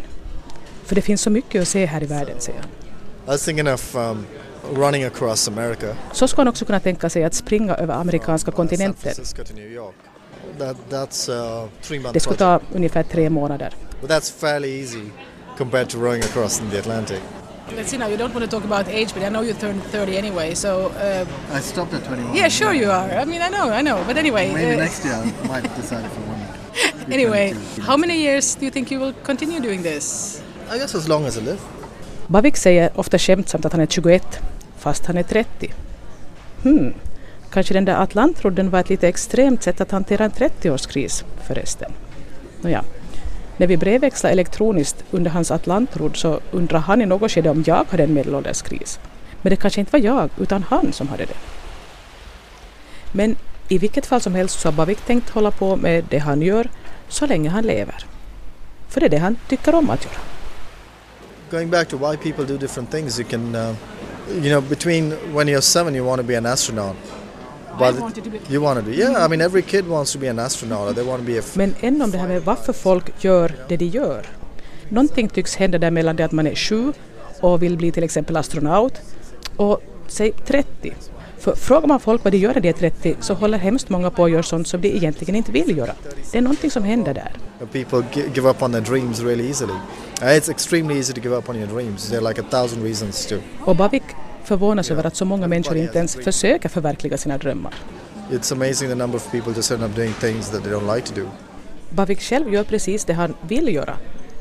För 0.85 0.95
det 0.95 1.01
finns 1.01 1.21
så 1.21 1.29
mycket 1.29 1.61
att 1.61 1.67
se 1.67 1.85
här 1.85 2.03
i 2.03 2.05
världen, 2.05 2.35
säger 2.39 2.59
han. 2.59 2.69
I 3.25 3.27
was 3.27 3.45
thinking 3.45 3.73
of 3.73 3.95
um, 3.95 4.25
running 4.75 5.03
across 5.03 5.47
America. 5.47 5.95
Så 6.11 6.27
skulle 6.27 6.41
han 6.41 6.47
också 6.47 6.65
kunna 6.65 6.79
tänka 6.79 7.09
sig 7.09 7.23
att 7.23 7.33
springa 7.33 7.75
över 7.75 7.93
amerikanska 7.93 8.51
kontinenten. 8.51 9.13
That, 10.59 10.77
that's 10.89 11.31
a 11.31 11.69
three 11.81 11.99
month 11.99 12.13
Det 12.13 12.19
skulle 12.19 12.37
ta 12.37 12.59
ungefär 12.73 13.03
tre 13.03 13.29
månader. 13.29 13.73
But 14.01 14.09
that's 14.09 14.33
fairly 14.39 14.81
easy 14.81 15.01
compared 15.57 15.89
to 15.89 15.97
rowing 15.97 16.23
across 16.23 16.59
in 16.59 16.69
the 16.69 16.79
Atlantic. 16.79 17.21
Let's 17.75 17.89
see 17.91 17.97
now. 17.97 18.07
You 18.07 18.17
don't 18.17 18.33
want 18.33 18.43
to 18.43 18.51
talk 18.51 18.65
about 18.65 18.87
age, 18.89 19.13
but 19.13 19.23
I 19.23 19.29
know 19.29 19.41
you 19.41 19.53
turned 19.53 19.81
30 19.83 20.17
anyway. 20.17 20.53
So 20.55 20.87
uh, 20.89 21.25
I 21.57 21.61
stopped 21.61 21.93
at 21.93 22.03
21. 22.03 22.35
yeah, 22.35 22.49
sure 22.49 22.73
you 22.73 22.89
are. 22.91 23.09
I 23.21 23.25
mean, 23.25 23.41
I 23.41 23.47
know, 23.49 23.69
I 23.69 23.81
know. 23.81 24.03
But 24.07 24.17
anyway, 24.17 24.51
Maybe 24.53 24.73
uh, 24.73 24.77
next 24.83 25.05
year 25.05 25.13
I 25.13 25.47
might 25.47 25.75
decide 25.75 26.05
if 26.05 26.17
I 26.17 26.21
want 26.27 27.07
to. 27.07 27.13
anyway, 27.13 27.51
22. 27.53 27.81
how 27.81 27.97
many 27.97 28.17
years 28.17 28.55
do 28.55 28.65
you 28.65 28.71
think 28.71 28.91
you 28.91 28.99
will 28.99 29.13
continue 29.23 29.59
doing 29.61 29.83
this? 29.83 30.41
I 30.69 30.77
guess 30.77 30.95
as 30.95 31.07
long 31.07 31.25
as 31.25 31.37
I 31.37 31.41
live. 31.41 31.59
Bavik 32.27 32.57
säger 32.57 32.89
ofta 32.95 33.17
skämtsamt 33.17 33.65
att 33.65 33.71
han 33.71 33.81
är 33.81 33.85
21, 33.87 34.39
fast 34.77 35.05
han 35.05 35.17
är 35.17 35.23
30. 35.23 35.73
Hmm, 36.63 36.93
kanske 37.51 37.73
den 37.73 37.85
där 37.85 37.95
Atlantrodden 38.03 38.69
var 38.69 38.79
ett 38.79 38.89
lite 38.89 39.07
extremt 39.07 39.63
sätt 39.63 39.81
att 39.81 39.91
hantera 39.91 40.25
en 40.25 40.31
30-årskris 40.31 41.23
förresten. 41.47 41.91
Nåja, 42.61 42.83
när 43.61 43.67
vi 43.67 43.77
brevväxlade 43.77 44.31
elektroniskt 44.31 45.03
under 45.11 45.31
hans 45.31 45.51
Atlantrodd 45.51 46.17
så 46.17 46.39
undrade 46.51 46.83
han 46.83 47.01
i 47.01 47.05
något 47.05 47.31
skede 47.31 47.49
om 47.49 47.63
jag 47.67 47.85
hade 47.89 48.03
en 48.03 48.13
medelålderskris. 48.13 48.99
Men 49.41 49.49
det 49.49 49.55
kanske 49.55 49.79
inte 49.79 49.91
var 49.91 49.99
jag, 49.99 50.29
utan 50.37 50.63
han 50.63 50.93
som 50.93 51.07
hade 51.07 51.25
det. 51.25 51.37
Men 53.11 53.35
i 53.67 53.77
vilket 53.77 54.05
fall 54.05 54.21
som 54.21 54.35
helst 54.35 54.59
så 54.59 54.67
har 54.67 54.73
Bavik 54.73 55.01
tänkt 55.01 55.29
hålla 55.29 55.51
på 55.51 55.75
med 55.75 56.05
det 56.09 56.17
han 56.17 56.41
gör 56.41 56.69
så 57.09 57.25
länge 57.25 57.49
han 57.49 57.63
lever. 57.63 58.05
För 58.89 58.99
det 58.99 59.05
är 59.05 59.09
det 59.09 59.17
han 59.17 59.37
tycker 59.47 59.75
om 59.75 59.89
att 59.89 60.05
göra. 60.05 60.21
Going 61.51 61.69
back 61.69 61.87
to 61.87 61.97
why 61.97 62.17
people 62.17 62.45
do 62.53 62.57
different 62.57 62.91
things, 62.91 63.19
you 63.19 63.29
can, 63.29 63.55
uh, 63.55 63.75
you 64.43 64.49
know, 64.49 64.69
between 64.69 65.09
when 65.09 65.49
you're 65.49 65.61
seven, 65.61 65.95
you 65.95 66.05
want 66.05 66.21
to 66.21 66.27
be 66.27 66.37
an 66.37 66.45
astronaut. 66.45 66.95
But 67.79 67.99
wanted 67.99 68.23
to 68.23 68.29
be- 68.29 68.39
you 68.53 68.63
want 68.63 68.79
to 68.79 68.85
do, 68.85 68.91
yeah. 68.97 69.25
I 69.25 69.29
mean, 69.29 69.41
every 69.41 69.61
kid 69.61 69.87
wants 69.87 70.13
to 70.13 70.19
be 70.19 70.29
an 70.29 70.39
astronaut, 70.39 70.89
or 70.89 70.93
they 70.93 71.03
want 71.05 71.21
to 71.21 71.25
be 71.25 71.39
a. 71.39 71.43
Men 71.53 71.75
än 71.81 72.01
om 72.01 72.11
det 72.11 72.17
här 72.17 72.27
med 72.27 72.41
varför 72.43 72.73
folk 72.73 73.23
gör 73.23 73.55
det 73.67 73.77
de 73.77 73.85
gör. 73.85 74.25
Någonting 74.89 75.29
tycks 75.29 75.55
hända 75.55 75.77
där 75.77 75.91
mellan 75.91 76.15
det 76.15 76.25
att 76.25 76.31
man 76.31 76.47
är 76.47 76.55
sju 76.55 76.93
och 77.39 77.63
vill 77.63 77.77
bli 77.77 77.91
till 77.91 78.03
exempel 78.03 78.37
astronaut 78.37 78.93
och 79.57 79.81
säg 80.07 80.31
30. 80.47 80.93
För 81.39 81.55
frågar 81.55 81.87
man 81.87 81.99
folk 81.99 82.23
vad 82.23 82.33
de 82.33 82.37
gör 82.37 82.53
när 82.53 82.61
de 82.61 82.69
är 82.69 82.73
30 82.73 83.15
så 83.21 83.33
håller 83.33 83.57
hemskt 83.57 83.89
många 83.89 84.09
på 84.09 84.25
att 84.25 84.31
göra 84.31 84.43
sånt 84.43 84.67
som 84.67 84.81
de 84.81 84.87
egentligen 84.87 85.35
inte 85.35 85.51
vill 85.51 85.77
göra. 85.77 85.93
Det 86.31 86.37
är 86.37 86.41
någonting 86.41 86.71
som 86.71 86.83
händer 86.83 87.13
där. 87.13 87.31
people 87.71 88.03
gi- 88.13 88.29
give 88.35 88.49
up 88.49 88.61
on 88.63 88.71
their 88.71 88.81
dreams 88.81 89.19
really 89.21 89.47
easily. 89.47 89.73
Uh, 90.21 90.27
it's 90.27 90.51
extremely 90.51 90.97
easy 90.97 91.13
to 91.13 91.21
give 91.21 91.35
up 91.37 91.49
on 91.49 91.55
your 91.55 91.67
dreams. 91.67 92.09
There 92.09 92.17
are 92.19 92.29
like 92.29 92.41
a 92.41 92.45
thousand 92.49 92.83
reasons 92.83 93.25
to. 93.25 93.35
Och 93.65 93.75
Bavik 93.75 94.03
förvånas 94.51 94.91
över 94.91 95.05
att 95.05 95.15
så 95.15 95.25
många 95.25 95.47
människor 95.47 95.77
inte 95.77 95.97
ens 95.97 96.15
försöker 96.15 96.69
förverkliga 96.69 97.17
sina 97.17 97.37
drömmar. 97.37 97.73
It's 98.31 98.53
amazing 98.53 98.89
the 98.89 98.95
number 98.95 99.17
of 99.17 99.31
people 99.31 99.53
just 99.55 99.71
end 99.71 99.83
up 99.83 99.95
doing 99.95 100.13
things 100.13 100.49
that 100.49 100.63
they 100.63 100.73
don't 100.73 100.95
like 100.95 101.07
to 101.07 101.15
do. 101.15 101.27
Bavik 101.89 102.21
själv 102.21 102.53
gör 102.53 102.63
precis 102.63 103.05
det 103.05 103.13
han 103.13 103.33
vill 103.47 103.73
göra. 103.73 103.93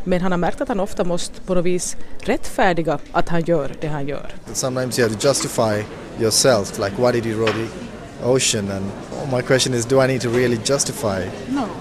Men 0.04 0.20
han 0.20 0.32
har 0.32 0.38
märkt 0.38 0.60
att 0.60 0.68
han 0.68 0.80
ofta 0.80 1.04
måste 1.04 1.40
på 1.40 1.54
något 1.54 1.64
vis 1.64 1.96
rättfärdiga 2.20 2.98
att 3.12 3.28
han 3.28 3.42
gör 3.44 3.72
det 3.80 3.88
han 3.88 4.08
gör. 4.08 4.26
Sometimes 4.52 4.98
you 4.98 5.08
have 5.08 5.20
to 5.20 5.28
justify 5.28 5.84
yourself, 6.20 6.78
like 6.78 7.02
why 7.02 7.20
did 7.20 7.26
you 7.26 7.46
row 7.46 7.52
the 7.52 7.68
ocean? 8.24 8.70
And 8.70 8.84
my 9.32 9.42
question 9.42 9.74
is, 9.74 9.86
do 9.86 10.04
I 10.04 10.06
need 10.06 10.20
to 10.20 10.28
really 10.28 10.58
justify 10.64 11.20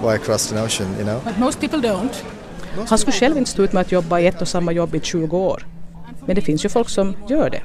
why 0.03 0.15
I 0.15 0.17
crossed 0.17 0.57
an 0.57 0.65
ocean? 0.65 0.87
You 0.97 1.03
know? 1.03 1.21
But 1.23 1.37
most 1.37 1.59
people 1.59 1.79
don't. 1.79 2.13
Han 2.89 2.97
skulle 2.97 3.13
själv 3.13 3.37
inte 3.37 3.51
stå 3.51 3.63
ut 3.63 3.73
med 3.73 3.81
att 3.81 3.91
jobba 3.91 4.19
i 4.19 4.27
ett 4.27 4.41
och 4.41 4.47
samma 4.47 4.71
jobb 4.71 4.95
i 4.95 4.99
20 4.99 5.37
år. 5.37 5.65
Men 6.25 6.35
det 6.35 6.41
finns 6.41 6.65
ju 6.65 6.69
folk 6.69 6.89
som 6.89 7.15
gör 7.29 7.49
det. 7.49 7.61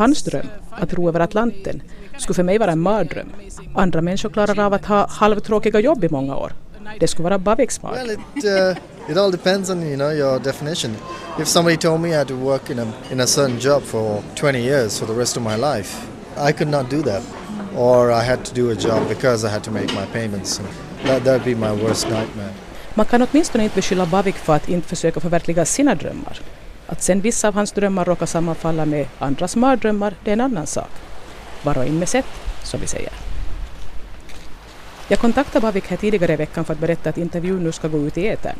Hans 0.00 0.22
dröm, 0.22 0.46
att 0.70 0.94
ro 0.94 1.08
över 1.08 1.20
Atlanten, 1.20 1.82
skulle 2.18 2.34
för 2.34 2.42
mig 2.42 2.58
vara 2.58 2.70
en 2.72 2.80
mardröm. 2.80 3.32
Andra 3.74 4.00
människor 4.00 4.30
klarar 4.30 4.60
av 4.60 4.74
att 4.74 4.84
ha 4.84 5.06
halvtråkiga 5.08 5.80
jobb 5.80 6.04
i 6.04 6.08
många 6.08 6.36
år. 6.36 6.52
Det 7.00 7.08
skulle 7.08 7.24
vara 7.24 7.38
Baviks 7.38 7.80
Well, 7.82 7.92
mardröm. 7.92 8.20
it 8.36 8.44
uh, 8.44 9.10
it 9.12 9.16
all 9.16 9.30
depends 9.30 9.70
on 9.70 9.82
you 9.82 9.96
know 9.96 10.12
your 10.12 10.38
definition. 10.38 10.96
If 11.40 11.48
somebody 11.48 11.76
told 11.76 12.00
me 12.00 12.08
I 12.08 12.12
had 12.18 12.28
to 12.28 12.34
work 12.34 12.70
in 12.70 12.78
a 12.78 12.86
in 13.12 13.20
a 13.20 13.26
certain 13.26 13.58
job 13.60 13.82
for 13.82 14.22
20 14.34 14.58
years 14.58 14.98
for 14.98 15.06
the 15.06 15.20
rest 15.20 15.36
of 15.36 15.42
my 15.42 15.56
life, 15.56 15.96
I 16.48 16.52
could 16.52 16.70
not 16.70 16.90
do 16.90 17.02
that. 17.02 17.22
Or 17.76 18.10
I 18.10 18.24
had 18.30 18.44
to 18.44 18.54
do 18.54 18.70
a 18.70 18.74
job 18.74 19.08
because 19.08 19.48
I 19.48 19.50
had 19.50 19.62
to 19.64 19.70
make 19.70 19.86
my 19.86 20.06
payments. 20.12 20.60
That 21.06 21.24
that'd 21.24 21.44
be 21.44 21.54
my 21.54 21.82
worst 21.84 22.04
nightmare. 22.08 22.52
Man 22.94 23.06
kan 23.06 23.22
åtminstone 23.22 23.64
inte 23.64 23.76
beskylla 23.76 24.06
Bavik 24.06 24.34
för 24.36 24.54
att 24.56 24.68
inte 24.68 24.88
försöka 24.88 25.20
förverkliga 25.20 25.64
sina 25.64 25.94
drömmar. 25.94 26.40
Att 26.90 27.02
sen 27.02 27.20
vissa 27.20 27.48
av 27.48 27.54
hans 27.54 27.72
drömmar 27.72 28.04
råkar 28.04 28.26
sammanfalla 28.26 28.84
med 28.86 29.06
andras 29.18 29.56
mardrömmar, 29.56 30.14
det 30.24 30.30
är 30.30 30.32
en 30.32 30.40
annan 30.40 30.66
sak. 30.66 30.90
Var 31.62 31.78
och 31.78 31.84
en 31.84 31.98
med 31.98 32.08
sätt, 32.08 32.26
som 32.64 32.80
vi 32.80 32.86
säger. 32.86 33.12
Jag 35.08 35.18
kontaktade 35.18 35.62
Bavik 35.62 35.86
här 35.86 35.96
tidigare 35.96 36.32
i 36.32 36.36
veckan 36.36 36.64
för 36.64 36.72
att 36.72 36.80
berätta 36.80 37.10
att 37.10 37.18
intervjun 37.18 37.64
nu 37.64 37.72
ska 37.72 37.88
gå 37.88 37.98
ut 37.98 38.18
i 38.18 38.26
etern. 38.26 38.56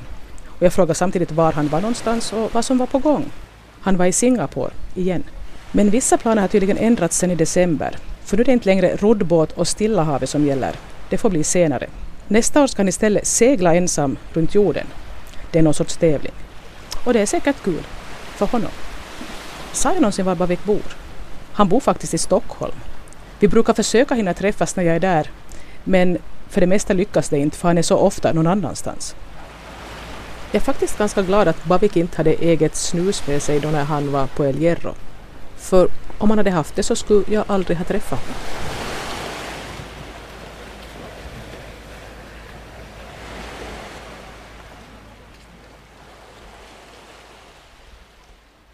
Och 0.47 0.63
jag 0.63 0.73
frågade 0.73 0.95
samtidigt 0.95 1.33
var 1.33 1.53
han 1.53 1.69
var 1.69 1.81
någonstans 1.81 2.33
och 2.33 2.55
vad 2.55 2.65
som 2.65 2.79
var 2.79 2.87
på 2.87 2.99
gång. 2.99 3.25
Han 3.81 3.97
var 3.97 4.07
i 4.07 4.13
Singapore, 4.13 4.71
igen. 4.95 5.23
Men 5.73 5.91
vissa 5.91 6.19
planer 6.19 6.43
har 6.43 6.49
tydligen 6.49 6.79
ändrats 6.79 7.19
sen 7.19 7.31
i 7.31 7.35
december. 7.35 7.97
För 8.25 8.37
nu 8.37 8.41
är 8.41 8.45
det 8.45 8.53
inte 8.53 8.69
längre 8.69 8.97
roddbåt 8.97 9.53
och 9.53 9.69
Stilla 9.69 10.03
havet 10.03 10.29
som 10.29 10.47
gäller. 10.47 10.75
Det 11.09 11.19
får 11.19 11.31
bli 11.31 11.45
senare. 11.45 11.87
Nästa 12.29 12.63
år 12.63 12.67
ska 12.67 12.83
han 12.83 12.89
istället 12.89 13.27
segla 13.27 13.75
ensam 13.75 14.17
runt 14.33 14.55
jorden. 14.55 14.87
Det 15.51 15.59
är 15.59 15.63
någon 15.63 15.75
sorts 15.75 15.97
tävling. 15.97 16.33
Och 17.05 17.13
det 17.13 17.21
är 17.21 17.27
säkert 17.27 17.63
kul. 17.65 17.83
För 18.41 18.47
honom. 18.47 18.71
Sa 19.73 19.93
jag 19.93 20.01
någonsin 20.01 20.25
var 20.25 20.35
Bavik 20.35 20.65
bor? 20.65 20.97
Han 21.53 21.69
bor 21.69 21.81
faktiskt 21.81 22.15
i 22.15 22.19
Stockholm. 22.19 22.75
Vi 23.39 23.49
brukar 23.49 23.75
försöka 23.75 24.15
hinna 24.15 24.35
träffas 24.35 24.77
när 24.77 24.85
jag 24.85 24.97
är 24.97 25.01
där. 25.01 25.31
Men 25.85 26.19
för 26.49 26.61
det 26.61 26.67
mesta 26.67 26.93
lyckas 26.93 27.29
det 27.29 27.39
inte 27.39 27.57
för 27.57 27.69
han 27.69 27.79
är 27.79 27.83
så 27.83 27.97
ofta 27.97 28.33
någon 28.33 28.47
annanstans. 28.47 29.15
Jag 30.53 30.61
är 30.61 30.65
faktiskt 30.65 30.99
ganska 30.99 31.23
glad 31.23 31.49
att 31.49 31.65
Bavik 31.65 31.97
inte 31.97 32.17
hade 32.17 32.31
eget 32.33 32.77
snus 32.77 33.27
med 33.27 33.43
sig 33.43 33.61
då 33.61 33.69
när 33.69 33.85
han 33.85 34.13
var 34.13 34.27
på 34.27 34.45
El 34.45 34.57
Hierro. 34.57 34.95
För 35.57 35.89
om 36.19 36.31
han 36.31 36.39
hade 36.39 36.51
haft 36.51 36.77
det 36.77 36.83
så 36.83 36.97
skulle 36.97 37.25
jag 37.29 37.45
aldrig 37.47 37.79
ha 37.79 37.85
träffat 37.85 38.19
honom. 38.19 38.41